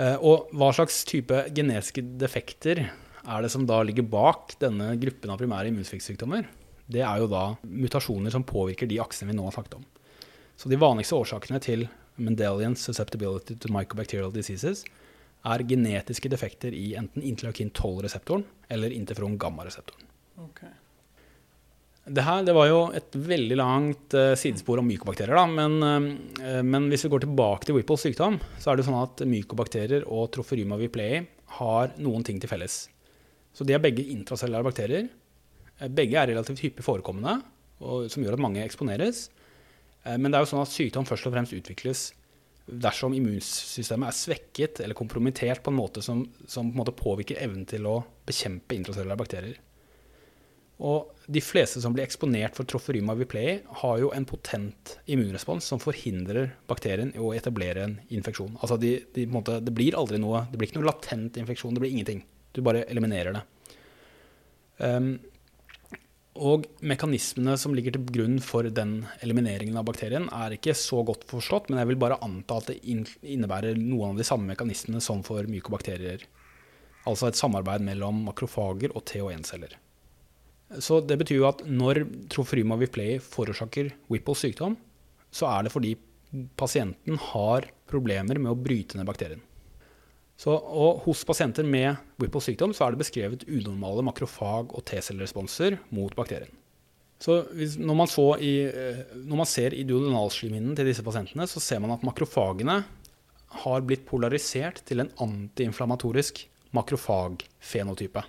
Eh, 0.00 0.16
og 0.16 0.52
hva 0.56 0.70
slags 0.74 1.02
type 1.08 1.44
genetiske 1.56 2.04
defekter 2.20 2.86
er 3.26 3.44
det 3.44 3.52
som 3.52 3.66
da 3.68 3.82
ligger 3.84 4.06
bak 4.08 4.56
denne 4.62 4.94
gruppen 5.00 5.32
av 5.32 5.40
primære 5.40 5.70
immunsviktsykdommer? 5.72 6.48
Det 6.90 7.02
er 7.06 7.22
jo 7.22 7.30
da 7.30 7.44
mutasjoner 7.62 8.32
som 8.34 8.46
påvirker 8.46 8.88
de 8.90 9.00
aksene 9.02 9.30
vi 9.30 9.38
nå 9.38 9.46
har 9.46 9.54
snakket 9.54 9.78
om. 9.78 9.86
Så 10.60 10.68
de 10.68 10.80
vanligste 10.80 11.16
årsakene 11.16 11.60
til 11.62 11.86
Mendelian 12.20 12.74
susceptibility 12.76 13.56
to 13.56 13.70
mycobacterial 13.72 14.32
diseases 14.34 14.84
er 15.48 15.64
genetiske 15.64 16.28
defekter 16.28 16.74
i 16.76 16.92
enten 17.00 17.24
interleukin 17.24 17.70
12-reseptoren 17.72 18.44
eller 18.68 18.92
interferon 18.92 19.38
gamma-reseptoren. 19.40 20.04
Okay. 20.50 20.72
Det 22.10 22.24
her 22.24 22.44
det 22.44 22.52
var 22.56 22.68
jo 22.68 22.78
et 22.96 23.14
veldig 23.14 23.56
langt 23.60 24.16
uh, 24.16 24.34
sidespor 24.36 24.80
om 24.82 24.88
mykobakterier. 24.88 25.36
Da. 25.36 25.46
Men, 25.46 25.80
uh, 25.80 26.60
men, 26.66 26.88
hvis 26.92 27.06
vi 27.06 27.12
går 27.12 27.24
tilbake 27.24 27.68
til 27.68 27.76
Whipples 27.76 28.04
sykdom, 28.08 28.40
så 28.58 28.72
er 28.72 28.80
det 28.80 28.88
sånn 28.88 29.00
at 29.00 29.24
mykobakterier 29.28 30.08
og 30.08 30.30
troferyma 30.34 30.80
viplei 30.80 31.22
har 31.60 31.94
noen 32.00 32.26
ting 32.26 32.40
til 32.40 32.50
felles. 32.50 32.82
Så 33.60 33.66
de 33.68 33.76
er 33.76 33.82
begge 33.84 34.06
intracellulære 34.14 34.64
bakterier. 34.64 35.10
Uh, 35.76 35.90
begge 35.92 36.16
er 36.16 36.32
relativt 36.32 36.64
hyppig 36.64 36.86
forekommende, 36.86 37.42
som 37.80 38.24
gjør 38.24 38.36
at 38.36 38.42
mange 38.44 38.64
eksponeres. 38.64 39.30
men 40.04 40.28
det 40.28 40.36
er 40.36 40.42
jo 40.44 40.48
sånn 40.50 40.60
at 40.60 40.72
sykdom 40.72 41.06
først 41.08 41.26
og 41.28 41.32
fremst 41.32 41.54
utvikles 41.56 42.02
dersom 42.70 43.14
immunsystemet 43.16 44.10
er 44.10 44.16
svekket 44.16 44.80
eller 44.84 44.96
kompromittert 44.98 45.62
på 45.64 45.72
en 45.72 45.78
måte 45.78 46.02
som, 46.04 46.22
som 46.46 46.68
på 46.68 46.74
en 46.74 46.80
måte 46.82 46.96
påvirker 46.96 47.40
evnen 47.42 47.66
til 47.68 47.88
å 47.88 47.96
bekjempe 48.28 48.76
intracellulære 48.76 49.20
bakterier. 49.20 49.58
Og 50.80 51.10
de 51.28 51.42
fleste 51.44 51.82
som 51.82 51.92
blir 51.92 52.06
eksponert 52.06 52.56
for 52.56 52.68
troferyma 52.68 53.12
viplei, 53.18 53.58
har 53.82 53.98
jo 54.00 54.12
en 54.16 54.24
potent 54.28 54.94
immunrespons 55.12 55.66
som 55.68 55.82
forhindrer 55.82 56.54
bakterien 56.70 57.12
i 57.12 57.20
å 57.20 57.34
etablere 57.36 57.84
en 57.84 57.98
infeksjon. 58.08 58.54
Altså 58.62 58.78
de, 58.80 58.94
de, 59.16 59.26
måte, 59.28 59.58
det 59.60 59.74
blir 59.76 59.98
aldri 59.98 60.20
noe, 60.22 60.46
det 60.48 60.60
blir 60.60 60.70
ikke 60.70 60.80
noe 60.80 60.88
latent 60.88 61.36
infeksjon, 61.42 61.76
det 61.76 61.84
blir 61.84 61.92
ingenting. 61.92 62.24
Du 62.56 62.62
bare 62.66 62.84
eliminerer 62.90 63.36
det. 63.36 63.42
Um, 64.80 65.12
og 66.40 66.64
mekanismene 66.86 67.56
som 67.60 67.74
ligger 67.76 67.96
til 67.96 68.06
grunn 68.14 68.38
for 68.40 68.64
den 68.64 69.00
elimineringen 69.24 69.76
av 69.76 69.84
bakterien, 69.88 70.28
er 70.32 70.54
ikke 70.54 70.76
så 70.78 71.02
godt 71.06 71.26
forstått, 71.28 71.68
men 71.68 71.82
jeg 71.82 71.90
vil 71.90 72.00
bare 72.00 72.20
anta 72.24 72.60
at 72.60 72.70
det 72.70 72.78
innebærer 72.86 73.76
noen 73.76 74.14
av 74.14 74.22
de 74.22 74.26
samme 74.26 74.48
mekanismene 74.52 75.02
som 75.04 75.24
for 75.26 75.48
mykobakterier. 75.50 76.24
Altså 77.10 77.28
et 77.28 77.38
samarbeid 77.38 77.84
mellom 77.84 78.22
makrofager 78.28 78.94
og 78.94 79.04
TH1-celler. 79.10 79.74
Så 80.78 81.00
det 81.02 81.18
betyr 81.18 81.40
jo 81.40 81.48
at 81.48 81.64
når 81.66 82.04
trofryma 82.30 82.78
viplei 82.78 83.16
forårsaker 83.18 83.90
Whipples 84.12 84.44
sykdom, 84.46 84.78
så 85.34 85.50
er 85.50 85.66
det 85.66 85.74
fordi 85.74 85.96
pasienten 86.58 87.18
har 87.32 87.66
problemer 87.90 88.38
med 88.38 88.52
å 88.52 88.58
bryte 88.58 88.96
ned 88.96 89.08
bakterien. 89.08 89.42
Så, 90.40 90.54
og 90.56 91.02
hos 91.04 91.20
pasienter 91.28 91.66
med 91.68 91.98
Whipples 92.20 92.46
sykdom 92.48 92.72
så 92.72 92.86
er 92.86 92.94
det 92.94 93.02
beskrevet 93.02 93.44
unormale 93.44 94.04
makrofag- 94.06 94.72
og 94.72 94.84
T-celleresponser 94.88 95.76
mot 95.92 96.14
bakterien. 96.16 96.54
Så 97.20 97.42
hvis, 97.52 97.74
når, 97.76 97.98
man 97.98 98.08
i, 98.40 98.54
eh, 98.64 99.02
når, 99.12 99.36
man 99.42 99.48
ser 99.48 99.76
i 99.76 99.84
duodenalslimhinnen 99.84 100.72
til 100.78 100.88
disse 100.88 101.04
pasientene, 101.04 101.44
så 101.44 101.60
ser 101.60 101.82
man 101.84 101.92
at 101.92 102.06
makrofagene 102.06 102.78
har 103.60 103.84
blitt 103.84 104.06
polarisert 104.08 104.80
til 104.88 105.04
en 105.04 105.12
antiinflamatorisk 105.20 106.46
makrofagfenotype. 106.72 108.24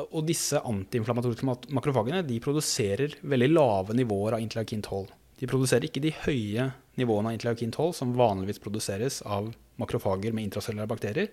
Og 0.00 0.22
disse 0.24 0.62
antiinflamatoriske 0.64 1.74
makrofagene 1.76 2.22
de 2.24 2.40
produserer 2.40 3.18
veldig 3.20 3.52
lave 3.52 3.96
nivåer 3.98 4.38
av 4.38 4.44
interleukin 4.44 4.86
12. 4.86 5.10
De 5.42 5.48
produserer 5.50 5.88
ikke 5.88 6.02
de 6.04 6.16
høye 6.24 6.70
nivåene 7.00 7.32
av 7.32 7.36
interleukin 7.36 7.74
12 7.74 7.92
som 8.00 8.16
vanligvis 8.16 8.62
produseres 8.62 9.20
av 9.26 9.50
makrofager 9.80 10.34
med 10.36 10.48
intracellulære 10.48 10.90
bakterier. 10.90 11.30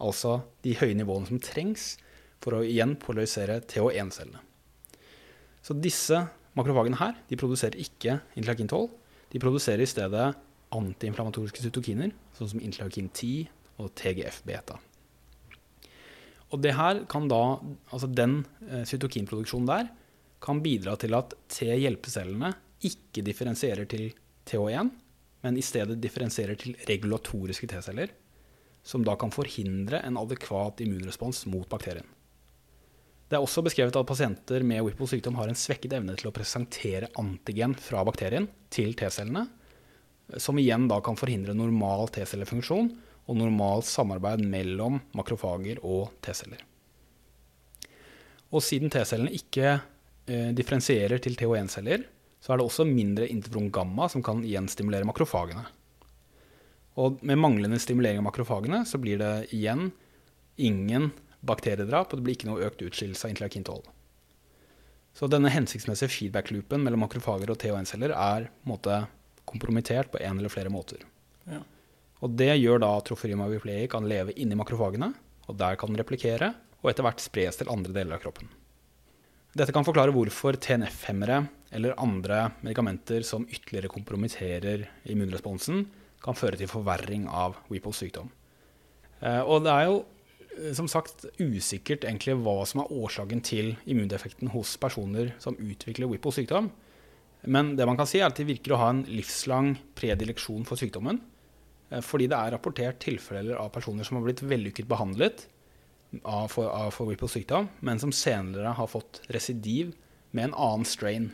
Altså 0.00 0.40
de 0.64 0.76
høye 0.80 0.96
nivåene 0.96 1.28
som 1.28 1.40
trengs 1.42 1.94
for 2.40 2.56
å 2.56 2.64
igjen 2.64 2.96
polarisere 3.00 3.60
TH1-cellene. 3.68 4.40
Så 5.60 5.76
disse 5.76 6.22
makrofagene 6.56 6.98
her 7.00 7.18
de 7.28 7.38
produserer 7.38 7.76
ikke 7.82 8.20
interleukin 8.34 8.70
12. 8.70 8.86
De 9.34 9.42
produserer 9.42 9.84
i 9.84 9.90
stedet 9.90 10.30
antiinflammatoriske 10.74 11.64
cytokiner, 11.66 12.14
sånn 12.36 12.54
som 12.54 12.62
interleukin 12.62 13.10
10 13.10 13.50
og 13.82 13.90
TGF-beta. 13.98 14.78
Og 16.50 16.62
det 16.64 16.74
her 16.74 17.04
kan 17.10 17.28
da, 17.30 17.60
altså 17.92 18.08
den 18.10 18.40
eh, 18.66 18.82
cytokinproduksjonen 18.88 19.68
der 19.70 19.90
kan 20.42 20.62
bidra 20.64 20.96
til 20.98 21.14
at 21.18 21.36
T-hjelpecellene 21.52 22.50
ikke 22.86 23.22
differensierer 23.26 23.86
til 23.90 24.08
TH1, 24.48 24.90
men 25.44 25.56
i 25.56 25.64
stedet 25.64 25.98
differensierer 26.00 26.58
til 26.60 26.76
regulatoriske 26.88 27.68
T-celler, 27.70 28.12
som 28.82 29.04
da 29.04 29.16
kan 29.20 29.32
forhindre 29.32 30.00
en 30.06 30.18
adekvat 30.20 30.80
immunrespons 30.84 31.44
mot 31.52 31.68
bakterien. 31.68 32.06
Det 33.30 33.38
er 33.38 33.44
også 33.44 33.62
beskrevet 33.62 33.94
at 33.94 34.08
pasienter 34.08 34.64
med 34.66 34.82
Whipples 34.82 35.12
sykdom 35.14 35.36
har 35.38 35.50
en 35.50 35.58
svekket 35.58 35.92
evne 36.00 36.16
til 36.18 36.30
å 36.30 36.34
presentere 36.34 37.12
antigen 37.20 37.76
fra 37.78 38.02
bakterien 38.06 38.48
til 38.74 38.96
T-cellene, 38.98 39.44
som 40.38 40.58
igjen 40.58 40.88
da 40.90 40.98
kan 41.04 41.18
forhindre 41.18 41.54
normal 41.54 42.10
T-cellefunksjon 42.14 42.90
og 43.30 43.38
normalt 43.38 43.86
samarbeid 43.86 44.42
mellom 44.42 44.98
makrofager 45.14 45.78
og 45.86 46.10
T-celler. 46.24 46.64
Og 48.50 48.64
siden 48.66 48.90
T-cellene 48.90 49.30
ikke 49.36 49.76
eh, 49.76 50.50
differensierer 50.56 51.22
til 51.22 51.38
TH1-celler, 51.38 52.02
så 52.40 52.52
er 52.52 52.60
det 52.60 52.66
også 52.66 52.86
mindre 52.88 53.28
interferon 53.28 53.70
gamma 53.72 54.08
som 54.08 54.24
kan 54.24 54.42
igjen 54.46 54.68
stimulere 54.72 55.08
makrofagene. 55.08 55.66
Og 57.00 57.20
med 57.24 57.38
manglende 57.38 57.78
stimulering 57.80 58.20
av 58.20 58.26
makrofagene 58.26 58.82
så 58.88 58.98
blir 59.00 59.20
det 59.20 59.32
igjen 59.54 59.90
ingen 60.60 61.10
bakteriedrap, 61.46 62.10
og 62.10 62.20
det 62.20 62.26
blir 62.26 62.36
ikke 62.36 62.50
noe 62.50 62.66
økt 62.66 62.82
utskillelse 62.84 63.26
av 63.26 63.34
interleukin-12. 63.34 63.80
Så 65.16 65.26
denne 65.30 65.50
hensiktsmessige 65.52 66.12
feedback-loopen 66.12 66.84
mellom 66.84 67.02
makrofager 67.04 67.50
og 67.52 67.58
THN-celler 67.60 68.14
er 68.14 68.48
måte 68.68 69.02
kompromittert 69.48 70.12
på 70.12 70.20
en 70.22 70.38
eller 70.38 70.52
flere 70.52 70.72
måter. 70.72 71.02
Ja. 71.48 71.62
Og 72.20 72.36
det 72.36 72.52
gjør 72.60 72.82
da 72.82 72.92
at 72.98 73.08
troferium 73.08 73.42
viplei 73.50 73.86
kan 73.90 74.06
leve 74.08 74.36
inni 74.36 74.58
makrofagene, 74.58 75.12
og 75.48 75.56
der 75.58 75.78
kan 75.80 75.90
den 75.90 76.00
replikere, 76.00 76.52
og 76.80 76.92
etter 76.92 77.04
hvert 77.04 77.22
spres 77.22 77.58
til 77.58 77.70
andre 77.72 77.94
deler 77.96 78.16
av 78.16 78.22
kroppen. 78.22 78.50
Dette 79.56 79.74
kan 79.74 79.84
forklare 79.84 80.14
hvorfor 80.14 80.56
TNF-hemmere 80.60 81.42
eller 81.70 81.98
andre 82.00 82.50
medikamenter 82.64 83.22
som 83.26 83.46
ytterligere 83.48 83.90
kompromitterer 83.92 84.88
immunresponsen, 85.10 85.86
kan 86.20 86.36
føre 86.36 86.58
til 86.60 86.68
forverring 86.68 87.26
av 87.32 87.56
Whipples 87.70 88.02
sykdom. 88.02 88.28
Eh, 89.20 89.40
og 89.40 89.64
det 89.64 89.72
er 89.72 89.86
jo 89.88 89.96
eh, 90.58 90.72
som 90.76 90.88
sagt 90.90 91.26
usikkert 91.40 92.04
egentlig 92.04 92.36
hva 92.42 92.58
som 92.68 92.82
er 92.82 92.92
årsaken 92.92 93.42
til 93.46 93.74
immundefekten 93.88 94.52
hos 94.54 94.76
personer 94.80 95.34
som 95.40 95.56
utvikler 95.56 96.10
Whipples 96.10 96.40
sykdom. 96.40 96.70
Men 97.48 97.74
det 97.76 97.86
man 97.88 97.96
kan 97.96 98.08
si 98.08 98.20
er 98.20 98.28
at 98.28 98.36
de 98.36 98.48
virker 98.48 98.76
å 98.76 98.82
ha 98.82 98.90
en 98.92 99.06
livslang 99.08 99.72
predileksjon 99.96 100.66
for 100.68 100.80
sykdommen. 100.80 101.22
eh, 101.90 102.02
Fordi 102.04 102.28
det 102.28 102.36
er 102.36 102.56
rapportert 102.56 103.00
tilfeller 103.00 103.56
av 103.56 103.72
personer 103.72 104.04
som 104.04 104.18
har 104.18 104.26
blitt 104.28 104.44
vellykket 104.44 104.90
behandlet 104.90 105.46
av, 106.24 106.48
for, 106.50 106.68
av 106.68 106.90
for 106.92 107.08
Whipples 107.08 107.38
sykdom, 107.38 107.70
men 107.80 108.00
som 108.02 108.12
senere 108.12 108.74
har 108.76 108.90
fått 108.90 109.22
residiv 109.30 109.94
med 110.32 110.50
en 110.50 110.54
annen 110.58 110.84
strain. 110.88 111.30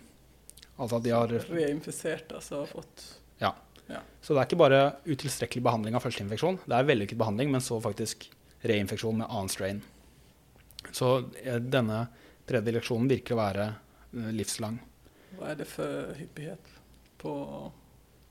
Altså 0.76 0.98
at 0.98 1.06
de 1.06 1.12
har 1.14 1.32
Reinfisert, 1.48 2.32
altså 2.36 2.62
har 2.62 2.70
fått 2.70 3.06
Ja. 3.42 3.54
Ja. 3.88 4.00
Så 4.20 4.34
det 4.34 4.40
er 4.42 4.48
ikke 4.48 4.58
bare 4.58 4.80
utilstrekkelig 5.06 5.62
behandling 5.62 5.94
av 5.94 6.02
førsteinfeksjon. 6.02 6.58
Det 6.66 6.74
er 6.74 6.88
vellykket 6.88 7.20
behandling, 7.20 7.52
men 7.54 7.62
så 7.62 7.78
faktisk 7.82 8.26
reinfeksjon 8.66 9.20
med 9.20 9.28
annen 9.28 9.52
strain. 9.52 9.82
Så 10.90 11.10
eh, 11.42 11.60
denne 11.62 12.06
predileksjonen 12.48 13.08
virker 13.10 13.36
å 13.36 13.40
være 13.40 13.66
eh, 13.70 14.30
livslang. 14.34 14.80
Hva 15.36 15.52
er 15.52 15.60
det 15.60 15.68
for 15.70 16.14
hyppighet 16.18 16.72
på 17.20 17.32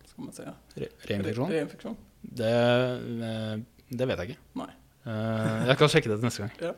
skal 0.09 0.27
man 0.27 0.35
si, 0.35 0.45
Re 0.81 0.91
reinfeksjon? 1.07 1.51
Re 1.51 1.61
reinfeksjon? 1.61 1.97
Det, 2.43 2.53
eh, 3.29 3.55
det 3.95 4.09
vet 4.11 4.23
jeg 4.23 4.35
ikke. 4.35 4.49
Nei. 4.63 4.71
Jeg 5.05 5.77
kan 5.77 5.89
sjekke 5.93 6.09
det 6.09 6.19
til 6.19 6.27
neste 6.31 6.47
gang. 6.47 6.55
Ja. 6.71 6.77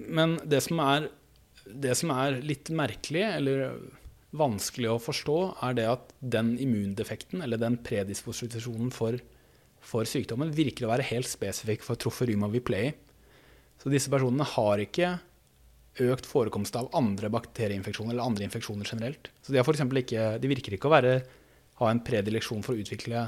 Men 0.00 0.36
det 0.48 0.60
som, 0.62 0.78
er, 0.80 1.08
det 1.66 1.96
som 1.98 2.12
er 2.14 2.36
litt 2.46 2.70
merkelig, 2.72 3.24
eller 3.26 3.72
vanskelig 4.36 4.90
å 4.92 5.00
forstå, 5.02 5.38
er 5.66 5.76
det 5.78 5.86
at 5.90 6.12
den 6.20 6.54
immundefekten, 6.62 7.42
eller 7.42 7.60
den 7.60 7.78
predisposisjonen 7.82 8.92
for, 8.94 9.18
for 9.82 10.06
sykdommen, 10.08 10.52
virker 10.54 10.86
å 10.86 10.92
være 10.92 11.08
helt 11.10 11.30
spesifikk 11.30 11.82
for 11.86 11.98
troferyma 12.00 12.50
viplei. 12.52 12.92
Så 13.80 13.90
disse 13.92 14.12
personene 14.12 14.46
har 14.46 14.82
ikke 14.84 15.16
økt 16.00 16.28
forekomst 16.28 16.76
av 16.78 16.92
andre 16.96 17.28
bakterieinfeksjoner 17.32 18.14
eller 18.14 18.28
andre 18.30 18.46
infeksjoner 18.46 18.88
generelt. 18.88 19.32
Så 19.42 19.52
de, 19.52 19.58
har 19.58 19.66
for 19.66 19.76
ikke, 19.76 20.26
de 20.40 20.50
virker 20.50 20.76
ikke 20.76 20.88
å 20.88 20.94
være, 20.94 21.14
ha 21.80 21.90
en 21.90 22.02
predileksjon 22.04 22.62
for 22.64 22.76
å 22.76 22.80
utvikle 22.80 23.26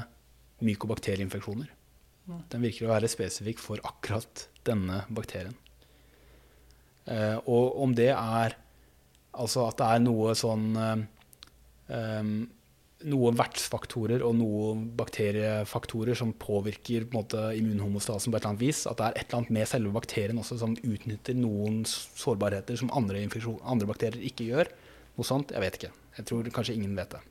mykobakterieinfeksjoner. 0.63 1.71
Den 2.53 2.63
virker 2.63 2.87
å 2.87 2.93
være 2.93 3.11
spesifikk 3.11 3.59
for 3.59 3.81
akkurat 3.83 4.47
denne 4.63 5.03
bakterien. 5.11 5.55
Eh, 7.03 7.35
og 7.51 7.81
om 7.83 7.91
det 7.97 8.13
er 8.13 8.55
Altså 9.33 9.67
at 9.67 9.79
det 9.79 9.87
er 9.89 10.03
noe 10.03 10.35
sånn 10.37 10.67
um, 10.77 12.43
Noen 13.03 13.35
vertsfaktorer 13.35 14.21
og 14.23 14.37
noen 14.39 14.85
bakteriefaktorer 14.95 16.15
som 16.15 16.29
påvirker 16.39 17.03
på 17.09 17.17
måte, 17.17 17.41
immunhomostasen 17.59 18.31
på 18.31 18.37
et 18.37 18.45
eller 18.45 18.53
annet 18.53 18.63
vis. 18.63 18.85
At 18.87 19.01
det 19.01 19.09
er 19.09 19.17
et 19.17 19.25
eller 19.25 19.41
annet 19.41 19.55
med 19.57 19.67
selve 19.67 19.91
bakterien 19.91 20.39
også 20.39 20.55
som 20.61 20.77
utnytter 20.77 21.35
noen 21.35 21.81
sårbarheter 21.89 22.79
som 22.79 22.93
andre, 22.95 23.25
andre 23.59 23.89
bakterier 23.89 24.23
ikke 24.29 24.47
gjør. 24.47 24.71
Noe 25.17 25.27
sånt, 25.27 25.51
jeg 25.51 25.65
vet 25.65 25.81
ikke. 25.81 25.91
Jeg 26.15 26.29
tror 26.29 26.47
kanskje 26.55 26.77
ingen 26.77 26.95
vet 26.95 27.17
det. 27.17 27.21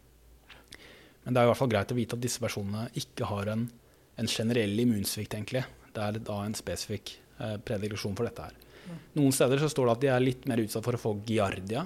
Men 1.25 1.33
det 1.33 1.41
er 1.41 1.47
i 1.47 1.53
hvert 1.53 1.61
fall 1.63 1.73
greit 1.73 1.95
å 1.95 1.97
vite 1.97 2.19
at 2.19 2.25
disse 2.25 2.43
personene 2.43 2.89
ikke 2.99 3.31
har 3.31 3.49
en, 3.55 3.65
en 4.21 4.29
generell 4.31 4.77
immunsvikt, 4.85 5.39
egentlig. 5.39 5.65
Det 5.95 6.05
er 6.05 6.21
da 6.21 6.39
en 6.45 6.57
spesifikk 6.59 7.15
eh, 7.39 7.57
predileksjon 7.65 8.17
for 8.19 8.29
dette 8.29 8.49
her. 8.49 8.61
Noen 9.19 9.35
steder 9.35 9.61
så 9.61 9.71
står 9.71 9.89
det 9.89 9.95
at 9.97 10.05
de 10.05 10.13
er 10.15 10.25
litt 10.25 10.47
mer 10.51 10.63
utsatt 10.63 10.85
for 10.85 10.97
å 10.97 11.01
få 11.01 11.15
giardia, 11.29 11.85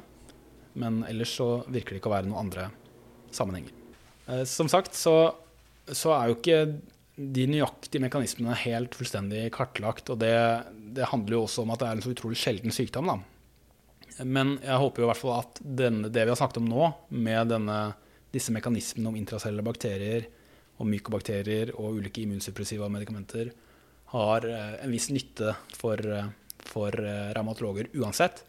men 0.81 1.03
ellers 1.09 1.33
så 1.39 1.49
virker 1.67 1.95
det 1.95 2.03
ikke 2.03 2.11
å 2.11 2.17
være 2.17 2.29
noen 2.29 2.47
andre 2.47 2.69
sammenhenger. 3.35 3.73
Eh, 4.27 4.45
som 4.49 4.71
sagt 4.71 4.97
så, 4.99 5.17
så 5.89 6.15
er 6.17 6.31
jo 6.31 6.39
ikke 6.39 6.61
de 7.17 7.47
nøyaktige 7.49 8.05
mekanismene 8.05 8.57
helt 8.67 8.97
fullstendig 8.97 9.47
kartlagt, 9.57 10.11
og 10.13 10.21
det, 10.21 10.37
det 10.97 11.09
handler 11.13 11.39
jo 11.39 11.45
også 11.47 11.65
om 11.65 11.73
at 11.73 11.81
det 11.81 11.89
er 11.89 11.97
en 11.97 12.05
så 12.05 12.13
utrolig 12.13 12.41
sjelden 12.41 12.75
sykdom, 12.75 13.09
da. 13.09 13.19
Men 14.25 14.57
jeg 14.63 14.81
håper 14.81 15.03
jo 15.03 15.07
i 15.07 15.11
hvert 15.11 15.21
fall 15.21 15.39
at 15.43 15.61
denne, 15.61 16.09
det 16.13 16.25
vi 16.25 16.33
har 16.33 16.39
snakket 16.41 16.61
om 16.63 16.69
nå, 16.71 16.91
med 17.13 17.53
denne, 17.53 17.79
disse 18.33 18.53
mekanismene 18.53 19.11
om 19.11 19.17
intracellulære 19.17 19.67
bakterier 19.67 20.27
og 20.77 20.89
mykobakterier 20.91 21.73
og 21.77 22.01
ulike 22.01 22.23
immunsuppressiva 22.25 22.89
medikamenter, 22.93 23.53
har 24.13 24.47
eh, 24.49 24.75
en 24.85 24.93
viss 24.93 25.09
nytte 25.13 25.55
for, 25.77 26.01
eh, 26.01 26.29
for 26.69 26.93
eh, 27.01 27.33
revmatologer 27.37 27.89
uansett. 27.99 28.43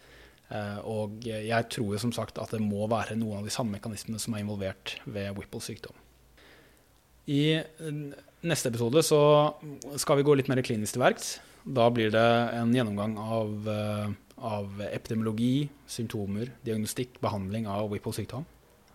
Eh, 0.49 0.77
Og 0.87 1.23
jeg 1.27 1.69
tror 1.73 1.93
jo 1.95 1.99
som 2.01 2.13
sagt 2.15 2.37
at 2.39 2.51
det 2.55 2.61
må 2.63 2.87
være 2.91 3.17
noen 3.19 3.39
av 3.41 3.47
de 3.47 3.53
samme 3.53 3.75
mekanismene 3.77 4.19
som 4.19 4.33
er 4.37 4.43
involvert 4.45 4.97
ved 5.05 5.33
Whipples 5.37 5.67
sykdom. 5.71 5.95
I 7.27 7.59
neste 8.47 8.69
episode 8.71 9.01
så 9.03 9.19
skal 9.99 10.21
vi 10.21 10.23
gå 10.27 10.35
litt 10.39 10.47
mer 10.47 10.61
klinisk 10.63 10.95
til 10.95 11.03
verks. 11.03 11.33
Da 11.67 11.89
blir 11.91 12.13
det 12.13 12.23
en 12.55 12.71
gjennomgang 12.71 13.17
av, 13.19 13.67
eh, 13.67 14.13
av 14.39 14.79
epidemiologi, 14.87 15.67
symptomer, 15.91 16.53
diagnostikk, 16.63 17.17
behandling 17.19 17.67
av 17.67 17.89
Whipples 17.91 18.21
sykdom. 18.21 18.45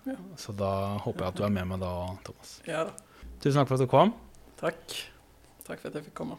Ja. 0.07 0.17
Så 0.41 0.55
da 0.57 0.97
håper 1.05 1.27
jeg 1.27 1.29
at 1.29 1.37
du 1.37 1.45
er 1.45 1.53
med 1.55 1.69
meg 1.75 1.81
da, 1.85 1.93
Thomas. 2.25 2.57
Ja 2.67 2.87
da. 2.89 2.95
Tusen 3.43 3.61
takk 3.61 3.69
for 3.69 3.75
at 3.77 3.85
du 3.85 3.91
kom. 3.93 4.15
Takk. 4.63 4.97
Takk 5.67 5.79
for 5.83 5.91
at 5.93 5.95
jeg 6.01 6.07
fikk 6.09 6.17
komme. 6.23 6.39